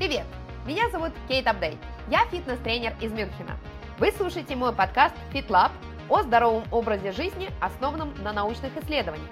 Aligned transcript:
Привет! 0.00 0.24
Меня 0.64 0.88
зовут 0.88 1.12
Кейт 1.28 1.46
Апдейт. 1.46 1.76
Я 2.08 2.24
фитнес-тренер 2.30 2.94
из 3.02 3.12
Мюнхена. 3.12 3.58
Вы 3.98 4.12
слушаете 4.12 4.56
мой 4.56 4.72
подкаст 4.72 5.14
FitLab 5.30 5.72
о 6.08 6.22
здоровом 6.22 6.64
образе 6.70 7.12
жизни, 7.12 7.50
основанном 7.60 8.14
на 8.22 8.32
научных 8.32 8.74
исследованиях. 8.78 9.28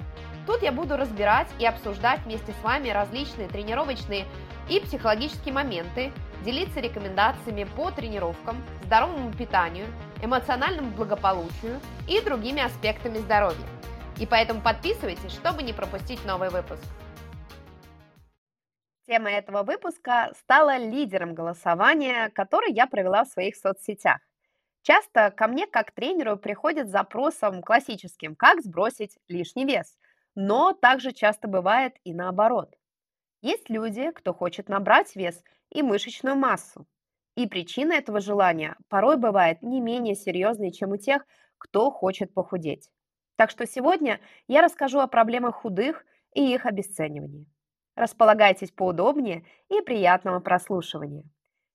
Тут 0.47 0.61
я 0.61 0.71
буду 0.71 0.99
разбирать 0.99 1.49
и 1.59 1.65
обсуждать 1.65 2.21
вместе 2.27 2.53
с 2.53 2.63
вами 2.63 2.91
различные 2.91 3.49
тренировочные 3.49 4.27
и 4.69 4.79
психологические 4.81 5.55
моменты, 5.55 6.13
делиться 6.45 6.81
рекомендациями 6.81 7.65
по 7.65 7.91
тренировкам, 7.91 8.63
здоровому 8.85 9.33
питанию, 9.33 9.87
эмоциональному 10.23 10.91
благополучию 10.91 11.81
и 12.07 12.21
другими 12.21 12.61
аспектами 12.61 13.17
здоровья. 13.17 13.57
И 14.19 14.27
поэтому 14.27 14.61
подписывайтесь, 14.61 15.33
чтобы 15.33 15.63
не 15.63 15.73
пропустить 15.73 16.27
новый 16.27 16.51
выпуск. 16.51 16.85
Тема 19.09 19.31
этого 19.31 19.63
выпуска 19.65 20.33
стала 20.39 20.77
лидером 20.77 21.35
голосования, 21.35 22.29
который 22.29 22.73
я 22.73 22.87
провела 22.87 23.25
в 23.25 23.29
своих 23.29 23.57
соцсетях. 23.57 24.21
Часто 24.83 25.31
ко 25.31 25.49
мне 25.49 25.67
как 25.67 25.93
тренеру 25.93 26.37
приходят 26.37 26.89
с 26.89 26.93
запросом 26.93 27.63
классическим 27.63 28.37
«как 28.37 28.63
сбросить 28.63 29.19
лишний 29.27 29.65
вес?», 29.65 29.99
но 30.35 30.75
также 30.75 31.13
часто 31.13 31.49
бывает 31.49 31.97
и 32.05 32.15
наоборот. 32.15 32.77
Есть 33.43 33.71
люди, 33.71 34.11
кто 34.13 34.35
хочет 34.35 34.69
набрать 34.69 35.17
вес 35.17 35.43
и 35.71 35.83
мышечную 35.83 36.37
массу. 36.37 36.87
И 37.37 37.47
причина 37.47 37.95
этого 37.95 38.21
желания 38.21 38.77
порой 38.89 39.17
бывает 39.17 39.63
не 39.63 39.81
менее 39.81 40.17
серьезной, 40.17 40.73
чем 40.73 40.93
у 40.93 40.99
тех, 40.99 41.27
кто 41.59 41.91
хочет 41.91 42.35
похудеть. 42.35 42.91
Так 43.37 43.51
что 43.51 43.67
сегодня 43.67 44.21
я 44.49 44.63
расскажу 44.63 45.01
о 45.01 45.09
проблемах 45.09 45.57
худых 45.57 46.05
и 46.35 46.53
их 46.55 46.67
обесценивании. 46.67 47.47
Располагайтесь 47.99 48.71
поудобнее 48.71 49.45
и 49.69 49.81
приятного 49.81 50.39
прослушивания. 50.39 51.25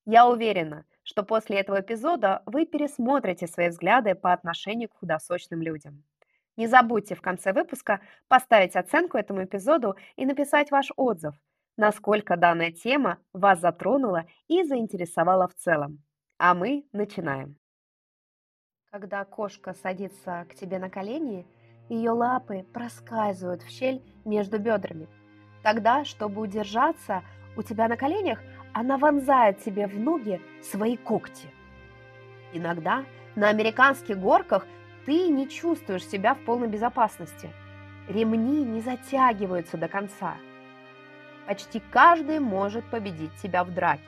Я 0.06 0.26
уверена, 0.26 0.86
что 1.04 1.22
после 1.24 1.60
этого 1.60 1.82
эпизода 1.82 2.44
вы 2.46 2.66
пересмотрите 2.66 3.46
свои 3.46 3.68
взгляды 3.68 4.16
по 4.16 4.32
отношению 4.32 4.88
к 4.88 4.98
худосочным 5.00 5.62
людям. 5.62 6.06
Не 6.56 6.68
забудьте 6.68 7.16
в 7.16 7.22
конце 7.22 7.52
выпуска 7.52 8.00
поставить 8.30 8.78
оценку 8.78 9.18
этому 9.18 9.44
эпизоду 9.44 9.98
и 10.16 10.26
написать 10.26 10.72
ваш 10.72 10.94
отзыв, 10.96 11.36
насколько 11.76 12.38
данная 12.38 12.72
тема 12.72 13.18
вас 13.34 13.60
затронула 13.60 14.24
и 14.48 14.64
заинтересовала 14.64 15.50
в 15.50 15.56
целом. 15.56 16.02
А 16.38 16.54
мы 16.54 16.86
начинаем. 16.94 17.58
Когда 18.92 19.26
кошка 19.26 19.74
садится 19.74 20.46
к 20.50 20.56
тебе 20.56 20.80
на 20.80 20.90
колени, 20.90 21.46
ее 21.90 22.12
лапы 22.12 22.64
проскальзывают 22.74 23.62
в 23.62 23.68
щель 23.68 24.02
между 24.24 24.58
бедрами– 24.58 25.10
Тогда, 25.64 26.04
чтобы 26.04 26.42
удержаться 26.42 27.24
у 27.56 27.64
тебя 27.64 27.88
на 27.88 27.98
коленях, 27.98 28.40
она 28.74 28.98
вонзает 28.98 29.64
тебе 29.64 29.88
в 29.88 29.98
ноги 29.98 30.42
свои 30.62 30.98
когти. 30.98 31.48
Иногда 32.52 33.06
на 33.36 33.50
американских 33.50 34.20
горках 34.20 34.68
ты 35.06 35.28
не 35.30 35.48
чувствуешь 35.50 36.06
себя 36.06 36.36
в 36.36 36.40
полной 36.40 36.68
безопасности. 36.68 37.50
Ремни 38.08 38.64
не 38.64 38.82
затягиваются 38.82 39.78
до 39.78 39.88
конца. 39.88 40.36
Почти 41.48 41.82
каждый 41.92 42.40
может 42.40 42.86
победить 42.86 43.36
тебя 43.42 43.64
в 43.64 43.74
драке, 43.74 44.04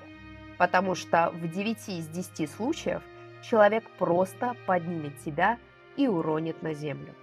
потому 0.57 0.95
что 0.95 1.31
в 1.33 1.47
9 1.47 1.89
из 1.89 2.07
10 2.07 2.49
случаев 2.49 3.01
человек 3.41 3.89
просто 3.97 4.55
поднимет 4.65 5.17
тебя 5.19 5.57
и 5.95 6.07
уронит 6.07 6.61
на 6.61 6.73
землю. 6.73 7.13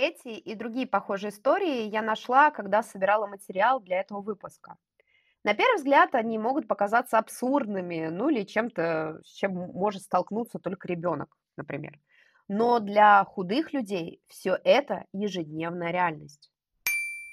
Эти 0.00 0.28
и 0.28 0.54
другие 0.54 0.86
похожие 0.86 1.28
истории 1.28 1.82
я 1.82 2.00
нашла, 2.00 2.50
когда 2.50 2.82
собирала 2.82 3.26
материал 3.26 3.80
для 3.80 4.00
этого 4.00 4.22
выпуска. 4.22 4.78
На 5.44 5.52
первый 5.52 5.76
взгляд 5.76 6.14
они 6.14 6.38
могут 6.38 6.66
показаться 6.66 7.18
абсурдными, 7.18 8.08
ну 8.08 8.30
или 8.30 8.44
чем-то, 8.44 9.20
с 9.22 9.30
чем 9.30 9.52
может 9.52 10.00
столкнуться 10.00 10.58
только 10.58 10.88
ребенок, 10.88 11.36
например. 11.58 12.00
Но 12.48 12.78
для 12.80 13.22
худых 13.24 13.74
людей 13.74 14.22
все 14.26 14.58
это 14.64 15.04
ежедневная 15.12 15.90
реальность. 15.90 16.50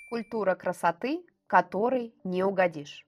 Культура 0.10 0.56
красоты, 0.56 1.26
которой 1.48 2.14
не 2.26 2.44
угодишь. 2.44 3.06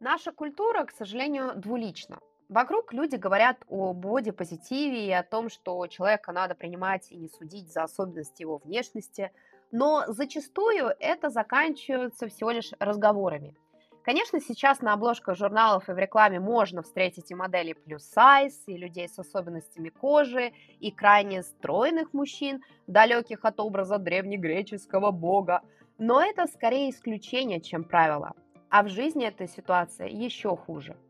Наша 0.00 0.32
культура, 0.32 0.86
к 0.86 0.90
сожалению, 0.90 1.54
двулична. 1.54 2.18
Вокруг 2.48 2.92
люди 2.92 3.16
говорят 3.16 3.58
о 3.68 3.92
боди-позитиве 3.92 5.08
и 5.08 5.12
о 5.12 5.24
том, 5.24 5.48
что 5.48 5.84
человека 5.88 6.30
надо 6.30 6.54
принимать 6.54 7.10
и 7.10 7.16
не 7.16 7.28
судить 7.28 7.72
за 7.72 7.82
особенности 7.82 8.42
его 8.42 8.58
внешности, 8.58 9.32
но 9.72 10.04
зачастую 10.06 10.94
это 11.00 11.28
заканчивается 11.28 12.28
всего 12.28 12.52
лишь 12.52 12.70
разговорами. 12.78 13.56
Конечно, 14.04 14.40
сейчас 14.40 14.80
на 14.80 14.92
обложках 14.92 15.36
журналов 15.36 15.88
и 15.88 15.92
в 15.92 15.98
рекламе 15.98 16.38
можно 16.38 16.82
встретить 16.82 17.32
и 17.32 17.34
модели 17.34 17.72
плюс 17.72 18.04
сайз, 18.04 18.62
и 18.68 18.76
людей 18.76 19.08
с 19.08 19.18
особенностями 19.18 19.88
кожи, 19.88 20.52
и 20.78 20.92
крайне 20.92 21.42
стройных 21.42 22.12
мужчин, 22.12 22.62
далеких 22.86 23.44
от 23.44 23.58
образа 23.58 23.98
древнегреческого 23.98 25.10
бога. 25.10 25.62
Но 25.98 26.22
это 26.22 26.46
скорее 26.46 26.90
исключение, 26.90 27.60
чем 27.60 27.82
правило. 27.82 28.34
А 28.70 28.84
в 28.84 28.88
жизни 28.88 29.26
эта 29.26 29.48
ситуация 29.48 30.06
еще 30.06 30.56
хуже– 30.56 30.96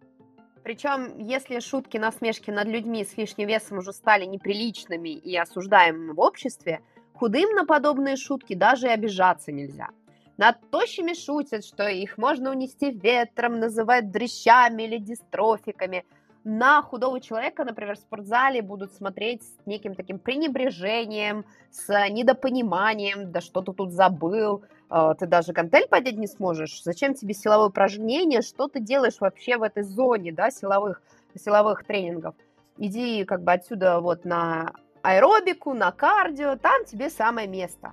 причем, 0.66 1.18
если 1.18 1.60
шутки, 1.60 1.96
насмешки 1.96 2.50
над 2.50 2.66
людьми 2.66 3.04
с 3.04 3.16
лишним 3.16 3.46
весом 3.46 3.78
уже 3.78 3.92
стали 3.92 4.24
неприличными 4.24 5.10
и 5.10 5.36
осуждаемыми 5.36 6.10
в 6.10 6.18
обществе, 6.18 6.80
худым 7.12 7.54
на 7.54 7.64
подобные 7.64 8.16
шутки 8.16 8.56
даже 8.56 8.88
и 8.88 8.90
обижаться 8.90 9.52
нельзя. 9.52 9.90
Над 10.36 10.56
тощими 10.72 11.14
шутят, 11.14 11.64
что 11.64 11.86
их 11.86 12.18
можно 12.18 12.50
унести 12.50 12.90
ветром, 12.90 13.60
называют 13.60 14.10
дрыщами 14.10 14.82
или 14.82 14.98
дистрофиками. 14.98 16.04
На 16.42 16.82
худого 16.82 17.20
человека, 17.20 17.62
например, 17.62 17.94
в 17.94 18.00
спортзале 18.00 18.60
будут 18.60 18.92
смотреть 18.92 19.44
с 19.44 19.66
неким 19.66 19.94
таким 19.94 20.18
пренебрежением, 20.18 21.44
с 21.70 22.08
недопониманием, 22.08 23.30
да 23.30 23.40
что 23.40 23.62
ты 23.62 23.72
тут 23.72 23.92
забыл, 23.92 24.64
ты 24.88 25.26
даже 25.26 25.52
гантель 25.52 25.88
поднять 25.88 26.16
не 26.16 26.26
сможешь, 26.26 26.82
зачем 26.82 27.14
тебе 27.14 27.34
силовое 27.34 27.68
упражнение, 27.68 28.42
что 28.42 28.68
ты 28.68 28.80
делаешь 28.80 29.16
вообще 29.20 29.56
в 29.56 29.62
этой 29.62 29.82
зоне, 29.82 30.32
да, 30.32 30.50
силовых, 30.50 31.02
силовых 31.34 31.84
тренингов. 31.84 32.34
Иди 32.78 33.24
как 33.24 33.42
бы 33.42 33.52
отсюда 33.52 34.00
вот 34.00 34.24
на 34.24 34.72
аэробику, 35.02 35.74
на 35.74 35.90
кардио, 35.92 36.56
там 36.56 36.84
тебе 36.84 37.10
самое 37.10 37.48
место. 37.48 37.92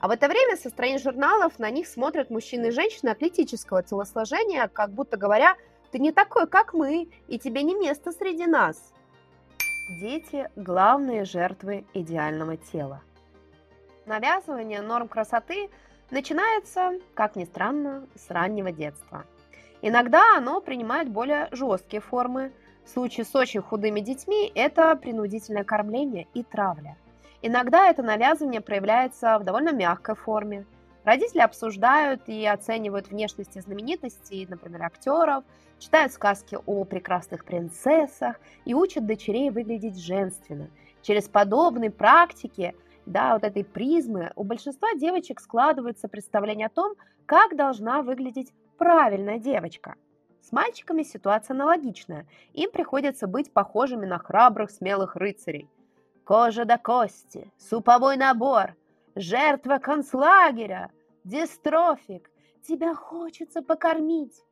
А 0.00 0.08
в 0.08 0.10
это 0.10 0.26
время 0.26 0.56
со 0.56 0.68
страниц 0.68 1.02
журналов 1.02 1.60
на 1.60 1.70
них 1.70 1.86
смотрят 1.86 2.28
мужчины 2.28 2.66
и 2.66 2.70
женщины 2.72 3.10
атлетического 3.10 3.84
телосложения, 3.84 4.66
как 4.66 4.90
будто 4.90 5.16
говоря, 5.16 5.56
ты 5.92 6.00
не 6.00 6.10
такой, 6.10 6.48
как 6.48 6.74
мы, 6.74 7.08
и 7.28 7.38
тебе 7.38 7.62
не 7.62 7.74
место 7.74 8.10
среди 8.10 8.46
нас. 8.46 8.92
Дети– 10.00 10.50
главные 10.56 11.24
жертвы 11.24 11.84
идеального 11.94 12.56
тела. 12.56 13.00
Навязывание 14.06 14.80
норм 14.80 15.06
красоты– 15.06 15.70
начинается, 16.12 16.92
как 17.14 17.34
ни 17.34 17.44
странно, 17.44 18.06
с 18.14 18.30
раннего 18.30 18.70
детства. 18.70 19.24
Иногда 19.80 20.36
оно 20.36 20.60
принимает 20.60 21.08
более 21.08 21.48
жесткие 21.50 22.00
формы. 22.00 22.52
В 22.84 22.90
случае 22.90 23.24
с 23.24 23.34
очень 23.34 23.60
худыми 23.60 24.00
детьми 24.00 24.52
это 24.54 24.94
принудительное 24.94 25.64
кормление 25.64 26.28
и 26.34 26.42
травля. 26.42 26.96
Иногда 27.40 27.88
это 27.88 28.02
навязывание 28.02 28.60
проявляется 28.60 29.38
в 29.38 29.44
довольно 29.44 29.72
мягкой 29.72 30.14
форме. 30.14 30.66
Родители 31.04 31.40
обсуждают 31.40 32.28
и 32.28 32.46
оценивают 32.46 33.08
внешности 33.08 33.58
знаменитостей, 33.58 34.46
например, 34.48 34.84
актеров, 34.84 35.42
читают 35.80 36.12
сказки 36.12 36.56
о 36.64 36.84
прекрасных 36.84 37.44
принцессах 37.44 38.38
и 38.64 38.74
учат 38.74 39.06
дочерей 39.06 39.50
выглядеть 39.50 39.98
женственно. 39.98 40.68
Через 41.02 41.28
подобные 41.28 41.90
практики 41.90 42.76
да, 43.06 43.34
вот 43.34 43.44
этой 43.44 43.64
призмы, 43.64 44.32
у 44.36 44.44
большинства 44.44 44.94
девочек 44.94 45.40
складывается 45.40 46.08
представление 46.08 46.66
о 46.66 46.70
том, 46.70 46.94
как 47.26 47.56
должна 47.56 48.02
выглядеть 48.02 48.52
правильная 48.78 49.38
девочка. 49.38 49.96
С 50.40 50.52
мальчиками 50.52 51.02
ситуация 51.02 51.54
аналогичная. 51.54 52.26
Им 52.52 52.70
приходится 52.70 53.26
быть 53.26 53.52
похожими 53.52 54.06
на 54.06 54.18
храбрых, 54.18 54.70
смелых 54.70 55.16
рыцарей. 55.16 55.68
Кожа 56.24 56.64
до 56.64 56.78
кости, 56.78 57.50
суповой 57.58 58.16
набор, 58.16 58.76
жертва 59.14 59.78
концлагеря, 59.78 60.90
дистрофик, 61.24 62.30
тебя 62.66 62.94
хочется 62.94 63.62
покормить. 63.62 64.44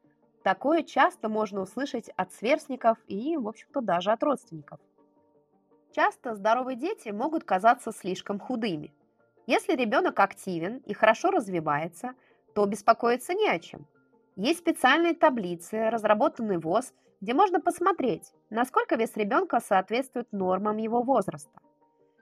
Такое 0.42 0.82
часто 0.82 1.28
можно 1.28 1.60
услышать 1.60 2.08
от 2.16 2.32
сверстников 2.32 2.98
и, 3.06 3.36
в 3.36 3.46
общем-то, 3.46 3.80
даже 3.80 4.10
от 4.10 4.22
родственников. 4.22 4.80
Часто 5.92 6.34
здоровые 6.36 6.76
дети 6.76 7.08
могут 7.08 7.42
казаться 7.42 7.90
слишком 7.90 8.38
худыми. 8.38 8.94
Если 9.46 9.74
ребенок 9.74 10.20
активен 10.20 10.76
и 10.86 10.94
хорошо 10.94 11.30
развивается, 11.30 12.14
то 12.54 12.64
беспокоиться 12.64 13.34
не 13.34 13.48
о 13.48 13.58
чем. 13.58 13.86
Есть 14.36 14.60
специальные 14.60 15.14
таблицы, 15.14 15.90
разработанные 15.90 16.60
ВОЗ, 16.60 16.92
где 17.20 17.34
можно 17.34 17.60
посмотреть, 17.60 18.32
насколько 18.50 18.94
вес 18.94 19.16
ребенка 19.16 19.60
соответствует 19.60 20.32
нормам 20.32 20.76
его 20.76 21.02
возраста. 21.02 21.60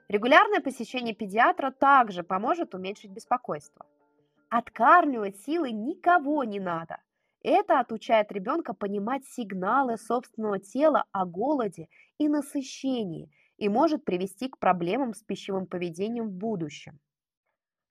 Регулярное 0.07 0.59
посещение 0.59 1.13
педиатра 1.13 1.69
также 1.69 2.23
поможет 2.23 2.73
уменьшить 2.73 3.11
беспокойство. 3.11 3.85
Откармливать 4.49 5.37
силой 5.41 5.71
никого 5.71 6.43
не 6.43 6.59
надо. 6.59 6.97
Это 7.43 7.79
отучает 7.79 8.31
ребенка 8.31 8.73
понимать 8.73 9.25
сигналы 9.27 9.97
собственного 9.97 10.57
тела 10.57 11.05
о 11.11 11.25
голоде 11.25 11.87
и 12.17 12.27
насыщении 12.27 13.29
и 13.59 13.67
может 13.67 14.05
привести 14.05 14.47
к 14.47 14.57
проблемам 14.57 15.13
с 15.13 15.21
пищевым 15.21 15.67
поведением 15.67 16.29
в 16.29 16.33
будущем. 16.33 16.99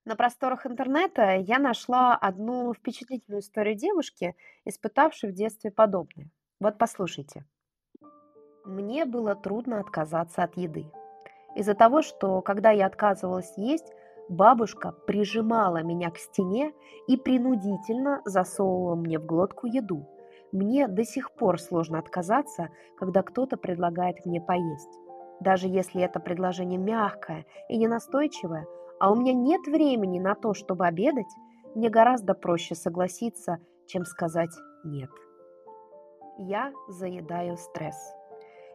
На 0.03 0.15
просторах 0.15 0.65
интернета 0.65 1.35
я 1.35 1.59
нашла 1.59 2.15
одну 2.15 2.73
впечатлительную 2.73 3.41
историю 3.41 3.75
девушки, 3.75 4.35
испытавшей 4.65 5.29
в 5.29 5.33
детстве 5.33 5.71
подобное. 5.71 6.29
Вот 6.59 6.79
послушайте. 6.79 7.45
Мне 8.65 9.05
было 9.05 9.35
трудно 9.35 9.79
отказаться 9.79 10.43
от 10.43 10.57
еды. 10.57 10.85
Из-за 11.55 11.75
того, 11.75 12.01
что 12.01 12.41
когда 12.41 12.71
я 12.71 12.87
отказывалась 12.87 13.53
есть, 13.57 13.93
бабушка 14.29 14.91
прижимала 14.91 15.83
меня 15.83 16.09
к 16.09 16.17
стене 16.17 16.73
и 17.07 17.15
принудительно 17.15 18.21
засовывала 18.25 18.95
мне 18.95 19.19
в 19.19 19.25
глотку 19.25 19.67
еду. 19.67 20.07
Мне 20.51 20.87
до 20.87 21.03
сих 21.03 21.31
пор 21.33 21.59
сложно 21.59 21.99
отказаться, 21.99 22.69
когда 22.97 23.21
кто-то 23.21 23.57
предлагает 23.57 24.25
мне 24.25 24.41
поесть. 24.41 25.08
Даже 25.39 25.67
если 25.67 26.01
это 26.01 26.19
предложение 26.19 26.79
мягкое 26.79 27.45
и 27.69 27.77
ненастойчивое, 27.77 28.67
а 28.99 29.11
у 29.11 29.15
меня 29.15 29.33
нет 29.33 29.65
времени 29.65 30.19
на 30.19 30.35
то, 30.35 30.53
чтобы 30.53 30.85
обедать, 30.85 31.29
мне 31.75 31.89
гораздо 31.89 32.33
проще 32.33 32.75
согласиться, 32.75 33.59
чем 33.87 34.05
сказать 34.05 34.51
«нет». 34.83 35.09
Я 36.37 36.71
заедаю 36.87 37.57
стресс. 37.57 37.97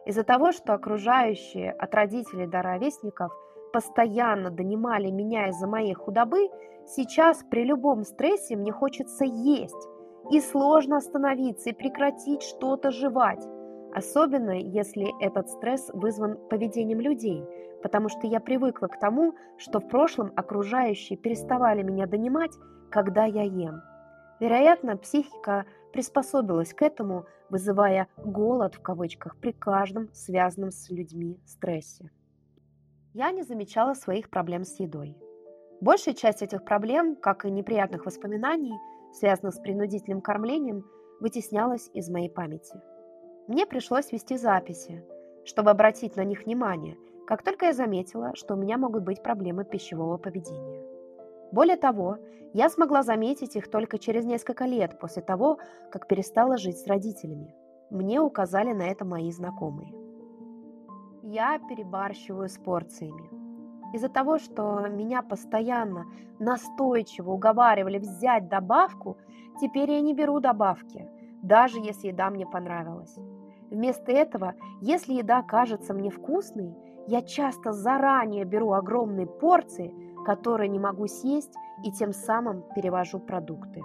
Из-за 0.05 0.23
того, 0.23 0.51
что 0.51 0.73
окружающие 0.73 1.71
от 1.71 1.93
родителей 1.95 2.45
до 2.45 2.61
ровесников 2.61 3.31
постоянно 3.73 4.51
донимали 4.51 5.09
меня 5.09 5.49
из-за 5.49 5.67
моей 5.67 5.93
худобы, 5.93 6.49
сейчас 6.85 7.43
при 7.49 7.63
любом 7.63 8.03
стрессе 8.03 8.55
мне 8.55 8.71
хочется 8.71 9.25
есть. 9.25 9.89
И 10.31 10.39
сложно 10.41 10.97
остановиться 10.97 11.69
и 11.69 11.73
прекратить 11.73 12.41
что-то 12.41 12.91
жевать. 12.91 13.43
Особенно, 13.95 14.51
если 14.51 15.17
этот 15.23 15.49
стресс 15.49 15.89
вызван 15.93 16.35
поведением 16.49 16.99
людей, 16.99 17.41
потому 17.81 18.09
что 18.09 18.27
я 18.27 18.41
привыкла 18.41 18.87
к 18.87 18.99
тому, 18.99 19.35
что 19.57 19.79
в 19.79 19.87
прошлом 19.87 20.33
окружающие 20.35 21.17
переставали 21.17 21.81
меня 21.81 22.05
донимать, 22.05 22.51
когда 22.91 23.23
я 23.23 23.43
ем. 23.43 23.81
Вероятно, 24.41 24.97
психика 24.97 25.65
приспособилась 25.93 26.73
к 26.73 26.81
этому, 26.81 27.25
вызывая 27.49 28.09
«голод» 28.17 28.75
в 28.75 28.81
кавычках 28.81 29.37
при 29.37 29.53
каждом 29.53 30.09
связанном 30.11 30.71
с 30.71 30.89
людьми 30.89 31.39
стрессе. 31.45 32.11
Я 33.13 33.31
не 33.31 33.43
замечала 33.43 33.93
своих 33.93 34.29
проблем 34.29 34.65
с 34.65 34.77
едой. 34.77 35.15
Большая 35.79 36.15
часть 36.15 36.41
этих 36.41 36.65
проблем, 36.65 37.15
как 37.15 37.45
и 37.45 37.49
неприятных 37.49 38.05
воспоминаний, 38.05 38.77
связанных 39.13 39.53
с 39.53 39.59
принудительным 39.59 40.19
кормлением, 40.19 40.83
вытеснялась 41.21 41.89
из 41.93 42.09
моей 42.09 42.29
памяти. 42.29 42.75
Мне 43.47 43.67
пришлось 43.67 44.11
вести 44.11 44.37
записи, 44.37 45.03
чтобы 45.43 45.69
обратить 45.69 46.15
на 46.15 46.23
них 46.23 46.45
внимание, 46.45 46.97
как 47.27 47.43
только 47.43 47.67
я 47.67 47.73
заметила, 47.73 48.35
что 48.35 48.55
у 48.55 48.57
меня 48.57 48.77
могут 48.79 49.03
быть 49.03 49.21
проблемы 49.21 49.65
пищевого 49.65 50.17
поведения. 50.17 50.81
Более 51.51 51.77
того, 51.77 52.17
я 52.53 52.69
смогла 52.69 53.03
заметить 53.03 53.55
их 53.55 53.69
только 53.69 53.99
через 53.99 54.25
несколько 54.25 54.65
лет 54.65 54.97
после 54.99 55.21
того, 55.21 55.59
как 55.91 56.07
перестала 56.07 56.57
жить 56.57 56.79
с 56.79 56.87
родителями. 56.87 57.53
Мне 57.91 58.19
указали 58.19 58.73
на 58.73 58.87
это 58.87 59.05
мои 59.05 59.31
знакомые. 59.31 59.93
Я 61.21 61.59
перебарщиваю 61.59 62.49
с 62.49 62.57
порциями. 62.57 63.29
Из-за 63.93 64.09
того, 64.09 64.39
что 64.39 64.87
меня 64.87 65.21
постоянно 65.21 66.05
настойчиво 66.39 67.31
уговаривали 67.31 67.99
взять 67.99 68.49
добавку, 68.49 69.17
теперь 69.61 69.91
я 69.91 70.01
не 70.01 70.15
беру 70.15 70.39
добавки, 70.39 71.07
даже 71.43 71.77
если 71.79 72.07
еда 72.07 72.31
мне 72.31 72.47
понравилась. 72.47 73.15
Вместо 73.75 74.13
этого, 74.13 74.55
если 74.79 75.15
еда 75.15 75.43
кажется 75.43 75.93
мне 75.93 76.09
вкусной, 76.09 76.73
я 77.07 77.21
часто 77.21 77.73
заранее 77.73 78.45
беру 78.45 78.71
огромные 78.71 79.27
порции, 79.27 79.93
которые 80.25 80.69
не 80.69 80.79
могу 80.79 81.07
съесть, 81.07 81.53
и 81.83 81.91
тем 81.91 82.13
самым 82.13 82.63
перевожу 82.73 83.19
продукты. 83.19 83.81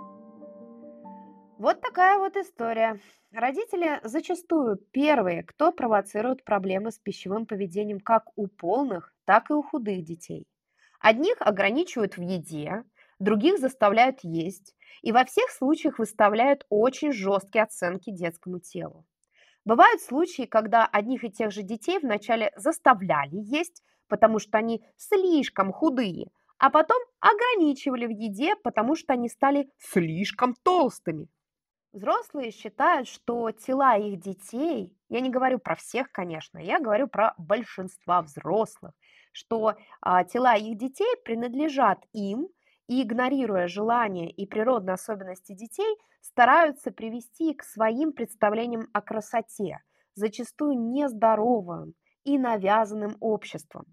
Вот 1.59 1.81
такая 1.81 2.21
вот 2.21 2.37
история. 2.37 3.01
Родители 3.33 3.99
зачастую 4.05 4.77
первые, 4.93 5.43
кто 5.43 5.73
провоцирует 5.73 6.45
проблемы 6.45 6.93
с 6.93 7.01
пищевым 7.01 7.45
поведением 7.45 7.99
как 7.99 8.27
у 8.37 8.47
полных, 8.47 9.13
так 9.25 9.51
и 9.51 9.55
у 9.55 9.63
худых 9.65 10.05
детей. 10.05 10.47
Одних 11.01 11.35
ограничивают 11.41 12.17
в 12.17 12.23
еде, 12.23 12.85
других 13.19 13.59
заставляют 13.59 14.21
есть, 14.23 14.77
и 15.03 15.11
во 15.11 15.25
всех 15.25 15.51
случаях 15.51 15.99
выставляют 15.99 16.65
очень 16.69 17.11
жесткие 17.11 17.65
оценки 17.65 18.13
детскому 18.13 18.61
телу. 18.61 19.05
Бывают 19.71 20.03
случаи, 20.03 20.47
когда 20.47 20.85
одних 20.85 21.23
и 21.23 21.31
тех 21.31 21.53
же 21.53 21.63
детей 21.63 22.01
вначале 22.01 22.51
заставляли 22.57 23.37
есть, 23.37 23.85
потому 24.09 24.41
что 24.41 24.59
они 24.59 24.83
слишком 24.97 25.73
худые, 25.73 26.33
а 26.59 26.71
потом 26.71 27.01
ограничивали 27.21 28.07
в 28.07 28.11
еде, 28.11 28.57
потому 28.65 28.97
что 28.97 29.13
они 29.13 29.29
стали 29.29 29.71
слишком 29.79 30.57
толстыми. 30.65 31.29
Взрослые 31.93 32.51
считают, 32.51 33.07
что 33.07 33.53
тела 33.53 33.97
их 33.97 34.19
детей, 34.19 34.93
я 35.09 35.21
не 35.21 35.31
говорю 35.31 35.61
про 35.61 35.77
всех, 35.77 36.11
конечно, 36.11 36.59
я 36.59 36.81
говорю 36.81 37.07
про 37.07 37.35
большинство 37.39 38.23
взрослых, 38.23 38.93
что 39.31 39.77
а, 40.01 40.25
тела 40.25 40.57
их 40.57 40.79
детей 40.79 41.15
принадлежат 41.25 42.05
им, 42.13 42.49
и, 42.91 43.03
игнорируя 43.03 43.69
желания 43.69 44.31
и 44.31 44.47
природные 44.47 44.95
особенности 44.95 45.53
детей, 45.55 45.97
стараются 46.21 46.91
привести 46.91 47.55
к 47.55 47.63
своим 47.63 48.13
представлениям 48.13 48.89
о 48.93 49.01
красоте, 49.01 49.79
зачастую 50.15 50.75
нездоровым 50.91 51.95
и 52.25 52.37
навязанным 52.39 53.17
обществом. 53.21 53.85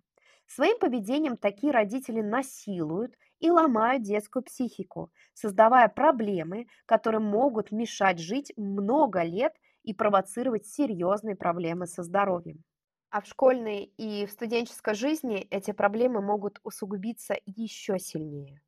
Своим 0.48 0.80
поведением 0.80 1.38
такие 1.38 1.72
родители 1.72 2.22
насилуют 2.22 3.14
и 3.40 3.52
ломают 3.52 4.02
детскую 4.04 4.42
психику, 4.44 5.12
создавая 5.34 5.90
проблемы, 5.90 6.66
которые 6.88 7.22
могут 7.22 7.72
мешать 7.72 8.18
жить 8.20 8.52
много 8.58 9.22
лет 9.24 9.54
и 9.84 9.94
провоцировать 9.94 10.66
серьезные 10.66 11.36
проблемы 11.36 11.86
со 11.86 12.02
здоровьем. 12.02 12.64
А 13.12 13.22
в 13.22 13.28
школьной 13.28 13.84
и 13.98 14.26
в 14.26 14.32
студенческой 14.32 14.96
жизни 14.96 15.42
эти 15.52 15.72
проблемы 15.72 16.22
могут 16.22 16.60
усугубиться 16.64 17.36
еще 17.46 18.00
сильнее. 18.00 18.62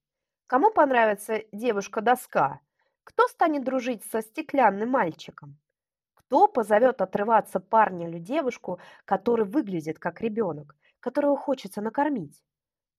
Кому 0.49 0.71
понравится 0.71 1.43
девушка-доска? 1.51 2.59
Кто 3.03 3.27
станет 3.27 3.63
дружить 3.63 4.03
со 4.05 4.23
стеклянным 4.23 4.89
мальчиком? 4.89 5.59
Кто 6.15 6.47
позовет 6.47 7.01
отрываться 7.01 7.59
парня 7.59 8.09
или 8.09 8.17
девушку, 8.17 8.79
который 9.05 9.45
выглядит 9.45 9.99
как 9.99 10.21
ребенок, 10.21 10.75
которого 11.01 11.37
хочется 11.37 11.81
накормить? 11.81 12.43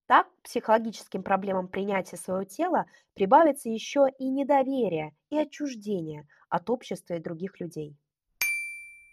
Так 0.06 0.28
к 0.28 0.42
психологическим 0.42 1.24
проблемам 1.24 1.66
принятия 1.66 2.16
своего 2.16 2.44
тела 2.44 2.86
прибавится 3.14 3.68
еще 3.68 4.06
и 4.16 4.28
недоверие 4.28 5.16
и 5.30 5.36
отчуждение 5.36 6.28
от 6.48 6.70
общества 6.70 7.14
и 7.14 7.20
других 7.20 7.58
людей. 7.58 7.98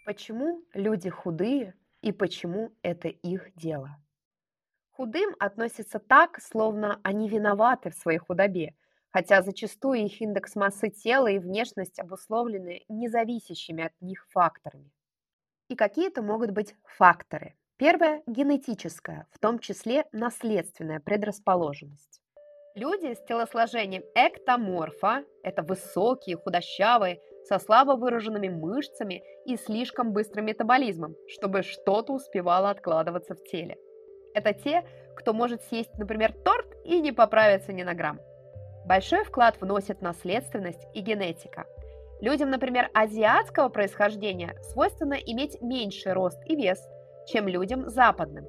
Почему 0.06 0.62
люди 0.74 1.10
худые 1.10 1.74
и 2.02 2.12
почему 2.12 2.70
это 2.82 3.08
их 3.08 3.52
дело? 3.56 3.98
Худым 4.98 5.36
относятся 5.38 6.00
так, 6.00 6.40
словно 6.42 6.98
они 7.04 7.28
виноваты 7.28 7.90
в 7.90 7.94
своей 7.94 8.18
худобе, 8.18 8.74
хотя 9.10 9.42
зачастую 9.42 10.00
их 10.00 10.20
индекс 10.20 10.56
массы 10.56 10.90
тела 10.90 11.28
и 11.28 11.38
внешность 11.38 12.00
обусловлены 12.00 12.82
независящими 12.88 13.84
от 13.84 13.92
них 14.00 14.26
факторами. 14.30 14.90
И 15.68 15.76
какие 15.76 16.08
это 16.08 16.20
могут 16.20 16.50
быть 16.50 16.74
факторы? 16.82 17.54
Первое– 17.76 18.24
генетическое, 18.26 19.28
в 19.30 19.38
том 19.38 19.60
числе 19.60 20.04
наследственная 20.10 20.98
предрасположенность. 20.98 22.20
Люди 22.74 23.14
с 23.14 23.24
телосложением 23.24 24.02
эктоморфа– 24.16 25.24
это 25.44 25.62
высокие, 25.62 26.36
худощавые, 26.36 27.20
со 27.44 27.60
слабо 27.60 27.92
выраженными 27.92 28.48
мышцами 28.48 29.22
и 29.46 29.56
слишком 29.56 30.12
быстрым 30.12 30.46
метаболизмом, 30.46 31.14
чтобы 31.28 31.62
что-то 31.62 32.14
успевало 32.14 32.70
откладываться 32.70 33.36
в 33.36 33.44
теле– 33.44 33.78
это 34.38 34.52
те, 34.52 34.84
кто 35.16 35.32
может 35.32 35.62
съесть, 35.64 35.96
например, 35.98 36.32
торт 36.32 36.66
и 36.84 37.00
не 37.00 37.12
поправиться 37.12 37.72
ни 37.72 37.82
на 37.82 37.94
грамм. 37.94 38.20
Большой 38.86 39.24
вклад 39.24 39.60
вносит 39.60 40.00
наследственность 40.00 40.86
и 40.94 41.00
генетика. 41.00 41.66
Людям, 42.20 42.50
например, 42.50 42.88
азиатского 42.94 43.68
происхождения 43.68 44.56
свойственно 44.62 45.14
иметь 45.14 45.60
меньший 45.60 46.12
рост 46.12 46.38
и 46.46 46.56
вес, 46.56 46.82
чем 47.26 47.48
людям 47.48 47.88
западным. 47.88 48.46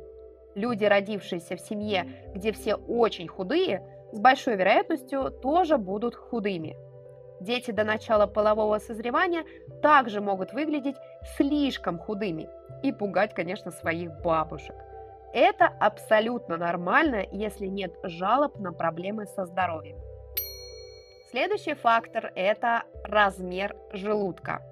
Люди, 0.56 0.86
родившиеся 0.86 1.56
в 1.56 1.60
семье, 1.60 2.08
где 2.34 2.52
все 2.52 2.76
очень 2.76 3.28
худые, 3.28 3.84
с 4.12 4.20
большой 4.20 4.56
вероятностью 4.56 5.30
тоже 5.30 5.78
будут 5.78 6.16
худыми. 6.16 6.78
Дети 7.42 7.72
до 7.72 7.84
начала 7.84 8.26
полового 8.26 8.80
созревания 8.80 9.44
также 9.82 10.20
могут 10.22 10.52
выглядеть 10.54 10.98
слишком 11.38 12.00
худыми 12.00 12.50
и 12.84 12.92
пугать, 12.92 13.34
конечно, 13.34 13.72
своих 13.72 14.12
бабушек. 14.22 14.76
Это 15.34 15.68
абсолютно 15.68 16.58
нормально, 16.58 17.24
если 17.32 17.68
нет 17.68 17.94
жалоб 18.04 18.58
на 18.60 18.74
проблемы 18.74 19.26
со 19.26 19.46
здоровьем. 19.46 19.98
Следующий 21.30 21.76
фактор– 21.76 22.32
это 22.36 22.84
размер 23.04 23.76
желудка. 23.94 24.64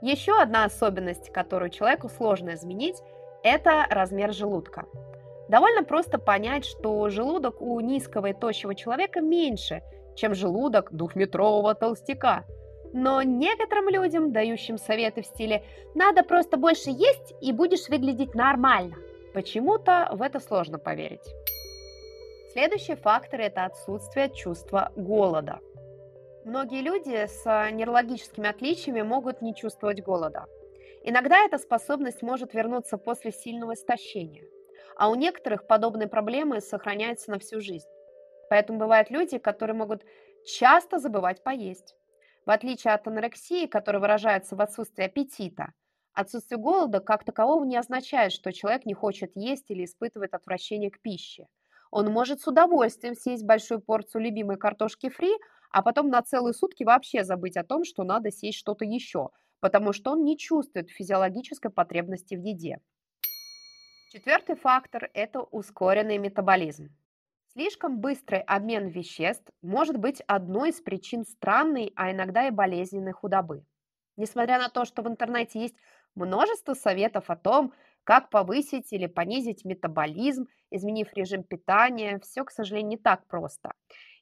Еще 0.00 0.40
одна 0.40 0.64
особенность, 0.64 1.30
которую 1.30 1.70
человеку 1.70 2.08
сложно 2.08 2.54
изменить, 2.54 2.96
это 3.42 3.86
размер 3.90 4.32
желудка. 4.32 4.86
Довольно 5.48 5.84
просто 5.84 6.18
понять, 6.18 6.64
что 6.64 7.10
желудок 7.10 7.60
у 7.60 7.78
низкого 7.80 8.28
и 8.28 8.32
тощего 8.32 8.74
человека 8.74 9.20
меньше, 9.20 9.82
чем 10.16 10.34
желудок 10.34 10.90
двухметрового 10.92 11.74
толстяка. 11.74 12.44
Но 12.94 13.20
некоторым 13.20 13.90
людям, 13.90 14.32
дающим 14.32 14.78
советы 14.78 15.20
в 15.20 15.26
стиле 15.26 15.64
«надо 15.94 16.22
просто 16.22 16.56
больше 16.56 16.88
есть 16.88 17.34
и 17.42 17.52
будешь 17.52 17.88
выглядеть 17.90 18.34
нормально», 18.34 18.96
почему-то 19.34 20.08
в 20.12 20.22
это 20.22 20.40
сложно 20.40 20.78
поверить. 20.78 21.34
Следующий 22.52 22.94
фактор– 22.94 23.40
это 23.42 23.64
отсутствие 23.64 24.30
чувства 24.30 24.92
голода. 24.96 25.58
Многие 26.44 26.80
люди 26.80 27.26
с 27.26 27.44
нейрологическими 27.72 28.48
отличиями 28.48 29.02
могут 29.02 29.42
не 29.42 29.54
чувствовать 29.54 30.02
голода. 30.02 30.46
Иногда 31.02 31.44
эта 31.44 31.58
способность 31.58 32.22
может 32.22 32.54
вернуться 32.54 32.96
после 32.96 33.32
сильного 33.32 33.74
истощения 33.74 34.44
а 34.96 35.10
у 35.10 35.14
некоторых 35.14 35.66
подобные 35.66 36.08
проблемы 36.08 36.60
сохраняются 36.60 37.30
на 37.30 37.38
всю 37.38 37.60
жизнь. 37.60 37.88
Поэтому 38.48 38.78
бывают 38.78 39.10
люди, 39.10 39.38
которые 39.38 39.76
могут 39.76 40.04
часто 40.46 40.98
забывать 40.98 41.42
поесть. 41.42 41.96
В 42.46 42.50
отличие 42.50 42.92
от 42.92 43.06
анорексии, 43.06 43.66
которая 43.66 44.00
выражается 44.00 44.54
в 44.54 44.60
отсутствии 44.60 45.04
аппетита, 45.04 45.72
отсутствие 46.14 46.58
голода 46.58 47.00
как 47.00 47.24
такового 47.24 47.64
не 47.64 47.76
означает, 47.76 48.32
что 48.32 48.52
человек 48.52 48.86
не 48.86 48.94
хочет 48.94 49.32
есть 49.34 49.70
или 49.70 49.84
испытывает 49.84 50.34
отвращение 50.34 50.90
к 50.90 51.00
пище. 51.00 51.46
Он 51.90 52.10
может 52.10 52.40
с 52.40 52.46
удовольствием 52.46 53.14
съесть 53.14 53.44
большую 53.44 53.80
порцию 53.80 54.22
любимой 54.22 54.56
картошки 54.56 55.08
фри, 55.08 55.32
а 55.70 55.82
потом 55.82 56.08
на 56.08 56.22
целые 56.22 56.54
сутки 56.54 56.84
вообще 56.84 57.24
забыть 57.24 57.56
о 57.56 57.64
том, 57.64 57.84
что 57.84 58.04
надо 58.04 58.30
съесть 58.30 58.58
что-то 58.58 58.84
еще, 58.84 59.30
потому 59.60 59.92
что 59.92 60.12
он 60.12 60.24
не 60.24 60.38
чувствует 60.38 60.90
физиологической 60.90 61.70
потребности 61.70 62.34
в 62.34 62.40
еде. 62.40 62.80
Четвертый 64.10 64.56
фактор– 64.56 65.10
это 65.14 65.40
ускоренный 65.40 66.18
метаболизм. 66.18 66.94
Слишком 67.52 68.00
быстрый 68.00 68.40
обмен 68.40 68.88
веществ 68.88 69.48
может 69.62 69.96
быть 69.96 70.20
одной 70.26 70.70
из 70.70 70.80
причин 70.80 71.24
странной, 71.24 71.92
а 71.94 72.10
иногда 72.10 72.48
и 72.48 72.50
болезненной 72.50 73.12
худобы. 73.12 73.64
Несмотря 74.16 74.58
на 74.58 74.68
то, 74.68 74.84
что 74.84 75.02
в 75.02 75.08
интернете 75.08 75.60
есть 75.60 75.76
множество 76.14 76.74
советов 76.74 77.30
о 77.30 77.36
том, 77.36 77.72
как 78.04 78.30
повысить 78.30 78.92
или 78.92 79.06
понизить 79.06 79.64
метаболизм, 79.64 80.46
изменив 80.70 81.12
режим 81.14 81.42
питания, 81.42 82.20
все, 82.22 82.44
к 82.44 82.50
сожалению, 82.50 82.90
не 82.90 82.96
так 82.98 83.26
просто. 83.26 83.72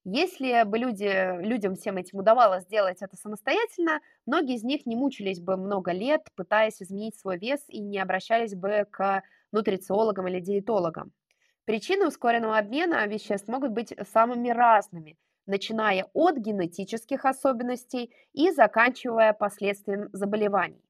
Если 0.05 0.65
бы 0.65 0.79
люди, 0.79 1.41
людям 1.43 1.77
всем 1.77 1.97
этим 1.97 2.19
удавалось 2.19 2.65
сделать 2.65 3.03
это 3.03 3.17
самостоятельно, 3.17 4.01
многие 4.27 4.57
из 4.57 4.65
них 4.65 4.85
не 4.85 4.97
мучились 4.97 5.41
бы 5.41 5.57
много 5.57 5.93
лет, 5.93 6.23
пытаясь 6.35 6.83
изменить 6.83 7.17
свой 7.17 7.39
вес 7.39 7.65
и 7.69 7.81
не 7.81 7.99
обращались 7.99 8.55
бы 8.55 8.85
к 8.91 9.23
нутрициологам 9.53 10.27
или 10.27 10.41
диетологам. 10.41 11.13
Причины 11.65 12.09
ускоренного 12.09 12.59
обмена 12.59 13.07
веществ 13.07 13.47
могут 13.47 13.71
быть 13.71 13.95
самыми 14.13 14.49
разными, 14.51 15.17
начиная 15.47 16.09
от 16.13 16.37
генетических 16.37 17.25
особенностей 17.25 18.13
и 18.33 18.51
заканчивая 18.51 19.33
последствием 19.33 20.09
заболеваний. 20.13 20.83